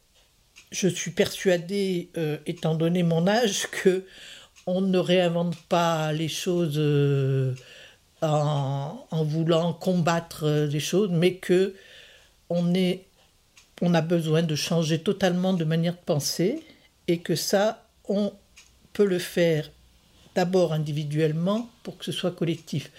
je 0.70 0.88
suis 0.88 1.10
persuadée, 1.10 2.10
euh, 2.16 2.38
étant 2.46 2.74
donné 2.74 3.02
mon 3.02 3.26
âge, 3.26 3.66
que 3.70 4.04
on 4.66 4.80
ne 4.80 4.98
réinvente 4.98 5.56
pas 5.68 6.12
les 6.12 6.28
choses 6.28 6.76
euh, 6.76 7.54
en, 8.22 9.24
voulant 9.24 9.72
combattre 9.72 10.44
euh, 10.44 10.66
les 10.66 10.80
choses, 10.80 11.10
mais 11.10 11.34
que 11.34 11.74
on, 12.50 12.74
est, 12.74 13.06
on 13.80 13.94
a 13.94 14.00
besoin 14.00 14.42
de 14.42 14.54
changer 14.54 15.00
totalement 15.00 15.54
de 15.54 15.64
manière 15.64 15.94
de 15.94 16.04
penser 16.04 16.62
et 17.08 17.18
que 17.18 17.34
ça, 17.34 17.86
on 18.08 18.32
peut 18.92 19.06
le 19.06 19.18
faire 19.18 19.70
d'abord 20.34 20.72
individuellement 20.72 21.68
pour 21.82 21.98
que 21.98 22.04
ce 22.04 22.12
soit 22.12 22.30
collectif. 22.30 22.92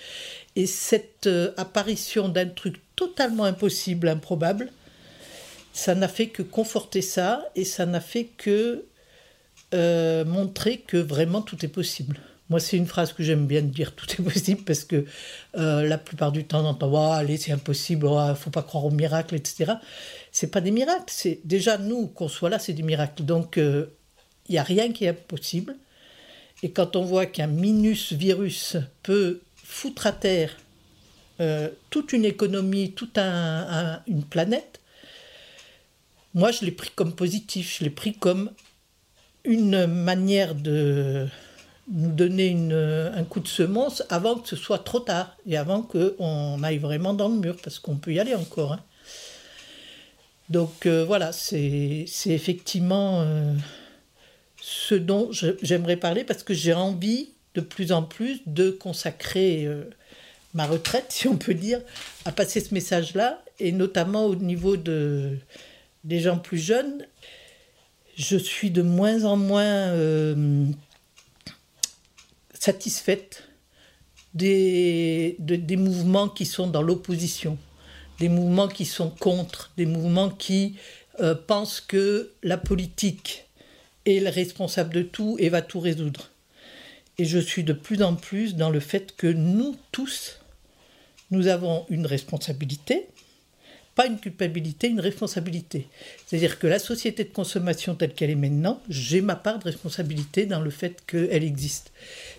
Et 0.58 0.65
cette 0.65 1.30
apparition 1.56 2.28
d'un 2.28 2.48
truc 2.48 2.82
totalement 2.98 3.46
impossible, 3.46 4.10
improbable, 4.10 4.69
ça 5.74 5.96
n'a 5.96 6.08
fait 6.08 6.28
que 6.28 6.42
conforter 6.42 7.02
ça 7.02 7.50
et 7.56 7.64
ça 7.64 7.86
n'a 7.86 8.02
fait 8.02 8.26
que 8.26 8.86
euh, 9.74 10.26
montrer 10.26 10.80
que 10.80 10.98
vraiment 10.98 11.42
tout 11.42 11.64
est 11.64 11.70
possible. 11.70 12.20
Moi, 12.50 12.60
c'est 12.60 12.76
une 12.76 12.88
phrase 12.88 13.14
que 13.14 13.24
j'aime 13.24 13.48
bien 13.48 13.62
dire, 13.62 13.96
tout 13.96 14.06
est 14.12 14.22
possible, 14.24 14.64
parce 14.64 14.84
que 14.84 15.06
euh, 15.56 15.88
la 15.88 15.98
plupart 15.98 16.34
du 16.34 16.44
temps, 16.44 16.66
on 16.66 16.70
entend 16.70 16.92
oh, 16.92 17.14
allez, 17.14 17.38
c'est 17.38 17.54
impossible, 17.54 18.06
il 18.06 18.10
oh, 18.12 18.36
faut 18.36 18.50
pas 18.50 18.64
croire 18.64 18.84
aux 18.84 18.92
miracles, 18.92 19.36
etc. 19.36 19.74
C'est 20.34 20.52
pas 20.52 20.60
des 20.60 20.72
miracles, 20.72 21.06
c'est 21.08 21.40
déjà 21.46 21.78
nous 21.78 22.08
qu'on 22.08 22.28
soit 22.28 22.50
là, 22.50 22.60
c'est 22.60 22.74
des 22.74 22.84
miracles. 22.84 23.24
Donc, 23.24 23.54
il 23.56 23.64
euh, 23.64 23.86
n'y 24.50 24.58
a 24.58 24.64
rien 24.64 24.92
qui 24.92 25.06
est 25.06 25.10
impossible. 25.10 25.78
Et 26.64 26.72
quand 26.72 26.98
on 26.98 27.06
voit 27.06 27.26
qu'un 27.26 27.48
minus 27.48 28.12
virus 28.12 28.76
peut 29.04 29.40
foutre 29.56 30.08
à 30.08 30.12
terre 30.12 30.58
toute 31.90 32.14
une 32.14 32.24
économie, 32.24 32.92
toute 32.92 33.18
une 33.18 34.24
planète, 34.30 34.81
moi, 36.34 36.52
je 36.52 36.65
l'ai 36.65 36.72
pris 36.72 36.89
comme 36.96 37.13
positif, 37.13 37.78
je 37.80 37.84
l'ai 37.84 37.89
pris 37.89 38.13
comme 38.13 38.52
une 39.44 39.86
manière 39.88 40.56
de 40.56 41.28
nous 41.89 42.12
donner 42.12 42.56
un 43.13 43.24
coup 43.24 43.39
de 43.39 43.48
semence 43.48 44.04
avant 44.10 44.36
que 44.36 44.48
ce 44.48 44.56
soit 44.56 44.80
trop 44.80 45.00
tard 45.00 45.36
et 45.46 45.58
avant 45.58 45.82
qu'on 45.82 46.63
aille 46.63 46.78
vraiment 46.78 47.13
dans 47.13 47.28
le 47.28 47.36
mur, 47.36 47.58
parce 47.62 47.80
qu'on 47.80 47.98
peut 47.98 48.13
y 48.13 48.20
aller 48.20 48.36
encore. 48.36 48.74
Hein. 48.74 48.80
Donc 50.52 50.86
euh, 50.86 51.06
voilà, 51.06 51.32
c'est 51.32 52.06
effectivement 52.26 53.22
euh, 53.22 53.54
ce 54.62 54.96
dont 54.96 55.30
j'aimerais 55.32 55.96
parler 55.96 56.26
parce 56.26 56.44
que 56.44 56.54
j'ai 56.54 56.74
envie 56.74 57.30
de 57.56 57.62
plus 57.62 57.94
en 57.94 58.04
plus 58.04 58.41
de 58.46 58.70
consacrer 58.70 59.65
euh, 59.65 59.84
ma 60.54 60.65
retraite, 60.65 61.06
si 61.10 61.28
on 61.30 61.38
peut 61.38 61.54
dire, 61.54 61.80
à 62.26 62.34
passer 62.34 62.60
ce 62.60 62.74
message-là, 62.74 63.41
et 63.60 63.72
notamment 63.72 64.26
au 64.26 64.36
niveau 64.36 64.76
de, 64.76 65.38
des 66.04 66.20
gens 66.20 66.38
plus 66.38 66.58
jeunes, 66.58 67.06
je 68.16 68.38
suis 68.38 68.72
de 68.72 68.82
moins 68.82 69.24
en 69.24 69.38
moins 69.38 69.64
euh, 69.64 70.66
satisfaite 72.54 73.48
des, 74.34 75.36
des 75.40 75.78
mouvements 75.78 76.30
qui 76.30 76.46
sont 76.46 76.68
dans 76.68 76.82
l'opposition, 76.82 77.58
des 78.20 78.30
mouvements 78.30 78.68
qui 78.68 78.86
sont 78.86 79.10
contre, 79.10 79.72
des 79.78 79.86
mouvements 79.86 80.30
qui 80.30 80.76
euh, 81.20 81.36
pensent 81.36 81.82
que 81.82 82.32
la 82.44 82.58
politique 82.58 83.46
est 84.06 84.20
le 84.20 84.30
responsable 84.30 84.94
de 84.94 85.02
tout 85.04 85.36
et 85.40 85.50
va 85.50 85.62
tout 85.62 85.80
résoudre. 85.80 86.30
Et 87.18 87.26
je 87.26 87.38
suis 87.38 87.64
de 87.64 87.74
plus 87.74 88.02
en 88.02 88.16
plus 88.16 88.56
dans 88.56 88.70
le 88.70 88.80
fait 88.80 89.16
que 89.16 89.28
nous 89.28 89.76
tous, 89.92 90.40
nous 91.30 91.48
avons 91.48 91.86
une 91.90 92.06
responsabilité, 92.06 93.08
pas 93.95 94.08
une 94.08 94.19
culpabilité, 94.19 94.88
une 94.88 95.01
responsabilité. 95.01 95.88
C'est-à-dire 96.25 96.60
que 96.60 96.67
la 96.67 96.80
société 96.80 97.23
de 97.23 97.30
consommation 97.30 97.95
telle 97.95 98.13
qu'elle 98.13 98.30
est 98.30 98.36
maintenant, 98.36 98.82
j'ai 98.89 99.21
ma 99.21 99.36
part 99.36 99.60
de 99.60 99.65
responsabilité 99.65 100.45
dans 100.45 100.62
le 100.62 100.69
fait 100.69 101.01
qu'elle 101.06 101.43
existe. 101.43 101.91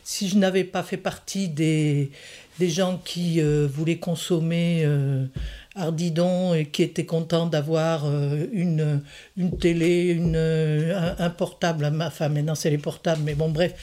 Si 0.02 0.28
je 0.28 0.38
n'avais 0.38 0.64
pas 0.64 0.82
fait 0.82 0.96
partie 0.96 1.48
des, 1.48 2.10
des 2.58 2.70
gens 2.70 3.00
qui 3.04 3.40
euh, 3.40 3.68
voulaient 3.70 3.98
consommer 3.98 4.82
euh, 4.84 5.26
ardidon 5.74 6.54
et 6.54 6.66
qui 6.66 6.82
étaient 6.82 7.06
contents 7.06 7.46
d'avoir 7.46 8.06
euh, 8.06 8.46
une, 8.52 9.02
une 9.36 9.58
télé, 9.58 10.10
une, 10.10 10.36
un, 10.36 11.30
portable, 11.30 11.90
enfin 12.00 12.28
maintenant 12.28 12.54
c'est 12.54 12.70
les 12.70 12.78
portables, 12.78 13.22
mais 13.24 13.34
bon 13.34 13.50
bref, 13.50 13.74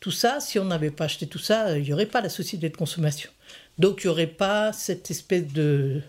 tout 0.00 0.10
ça, 0.10 0.40
si 0.40 0.58
on 0.58 0.64
n'avait 0.64 0.90
pas 0.90 1.04
acheté 1.04 1.26
tout 1.26 1.38
ça, 1.38 1.78
il 1.78 1.84
n'y 1.84 1.92
aurait 1.92 2.06
pas 2.06 2.20
la 2.20 2.28
société 2.28 2.68
de 2.68 2.76
consommation. 2.76 3.30
Donc 3.78 4.02
il 4.02 4.08
n'y 4.08 4.10
aurait 4.10 4.26
pas 4.26 4.72
cette 4.72 5.10
espèce 5.10 5.46
de 5.52 6.02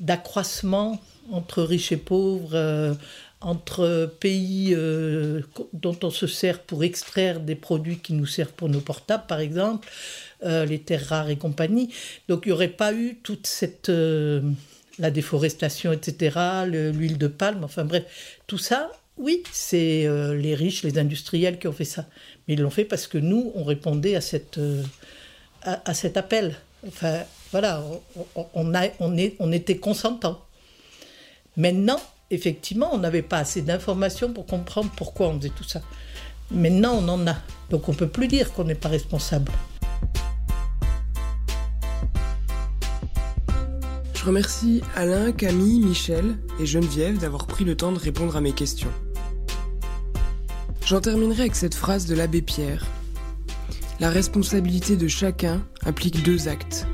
d'accroissement 0.00 1.00
entre 1.30 1.62
riches 1.62 1.92
et 1.92 1.96
pauvres, 1.96 2.54
euh, 2.54 2.94
entre 3.40 4.12
pays 4.20 4.72
euh, 4.74 5.42
dont 5.72 5.98
on 6.02 6.10
se 6.10 6.26
sert 6.26 6.60
pour 6.60 6.84
extraire 6.84 7.40
des 7.40 7.54
produits 7.54 7.98
qui 7.98 8.12
nous 8.12 8.26
servent 8.26 8.52
pour 8.52 8.68
nos 8.68 8.80
portables, 8.80 9.24
par 9.26 9.40
exemple, 9.40 9.88
euh, 10.44 10.64
les 10.64 10.78
terres 10.78 11.06
rares 11.08 11.30
et 11.30 11.36
compagnie. 11.36 11.90
Donc 12.28 12.42
il 12.44 12.48
n'y 12.48 12.52
aurait 12.52 12.68
pas 12.68 12.92
eu 12.92 13.18
toute 13.22 13.46
cette... 13.46 13.90
la 14.98 15.10
déforestation, 15.10 15.92
etc., 15.92 16.38
l'huile 16.66 17.18
de 17.18 17.28
palme, 17.28 17.64
enfin 17.64 17.84
bref, 17.84 18.04
tout 18.46 18.58
ça, 18.58 18.90
oui, 19.18 19.42
c'est 19.52 20.06
les 20.34 20.54
riches, 20.54 20.82
les 20.82 20.98
industriels 20.98 21.58
qui 21.58 21.68
ont 21.68 21.72
fait 21.72 21.84
ça. 21.84 22.06
Mais 22.46 22.54
ils 22.54 22.60
l'ont 22.60 22.70
fait 22.70 22.84
parce 22.84 23.06
que 23.06 23.18
nous, 23.18 23.50
on 23.54 23.64
répondait 23.64 24.14
à, 24.14 24.20
cette, 24.20 24.60
à 25.62 25.94
cet 25.94 26.16
appel. 26.16 26.54
Enfin, 26.86 27.24
voilà, 27.52 27.82
on, 28.54 29.52
était 29.52 29.76
consentant. 29.76 30.40
Maintenant, 31.56 32.00
effectivement, 32.30 32.90
on 32.92 32.98
n'avait 32.98 33.22
pas 33.22 33.38
assez 33.38 33.62
d'informations 33.62 34.32
pour 34.32 34.46
comprendre 34.46 34.90
pourquoi 34.96 35.28
on 35.28 35.38
faisait 35.38 35.50
tout 35.50 35.64
ça. 35.64 35.80
Maintenant, 36.50 36.94
on 36.94 37.08
en 37.08 37.26
a. 37.26 37.36
Donc 37.70 37.88
on 37.88 37.92
ne 37.92 37.96
peut 37.96 38.08
plus 38.08 38.28
dire 38.28 38.52
qu'on 38.52 38.64
n'est 38.64 38.74
pas 38.74 38.88
responsable. 38.88 39.52
remercie 44.26 44.82
Alain, 44.96 45.30
Camille, 45.30 45.78
Michel 45.78 46.36
et 46.58 46.66
Geneviève 46.66 47.18
d'avoir 47.18 47.46
pris 47.46 47.64
le 47.64 47.76
temps 47.76 47.92
de 47.92 47.98
répondre 47.98 48.36
à 48.36 48.40
mes 48.40 48.52
questions. 48.52 48.90
J'en 50.84 51.00
terminerai 51.00 51.42
avec 51.42 51.54
cette 51.54 51.76
phrase 51.76 52.06
de 52.06 52.16
l'abbé 52.16 52.42
Pierre. 52.42 52.86
La 54.00 54.10
responsabilité 54.10 54.96
de 54.96 55.06
chacun 55.06 55.64
implique 55.84 56.24
deux 56.24 56.48
actes. 56.48 56.85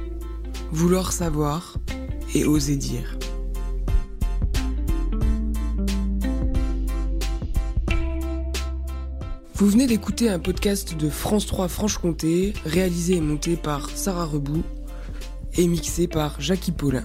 Vouloir 0.73 1.13
savoir 1.13 1.77
et 2.35 2.47
oser 2.47 2.77
dire. 2.77 3.19
Vous 9.55 9.67
venez 9.67 9.87
d'écouter 9.87 10.31
un 10.31 10.39
podcast 10.39 10.97
de 10.97 11.11
France 11.11 11.45
3 11.45 11.69
Franche-Comté, 11.69 12.55
réalisé 12.65 13.17
et 13.17 13.21
monté 13.21 13.57
par 13.57 13.91
Sarah 13.91 14.25
Rebout 14.25 14.65
et 15.59 15.67
mixé 15.67 16.09
par 16.09 16.41
Jackie 16.41 16.73
Paulin. 16.73 17.05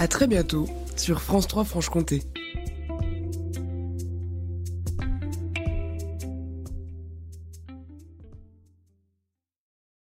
A 0.00 0.08
très 0.08 0.26
bientôt 0.26 0.68
sur 0.96 1.22
France 1.22 1.46
3 1.46 1.62
Franche-Comté. 1.62 2.24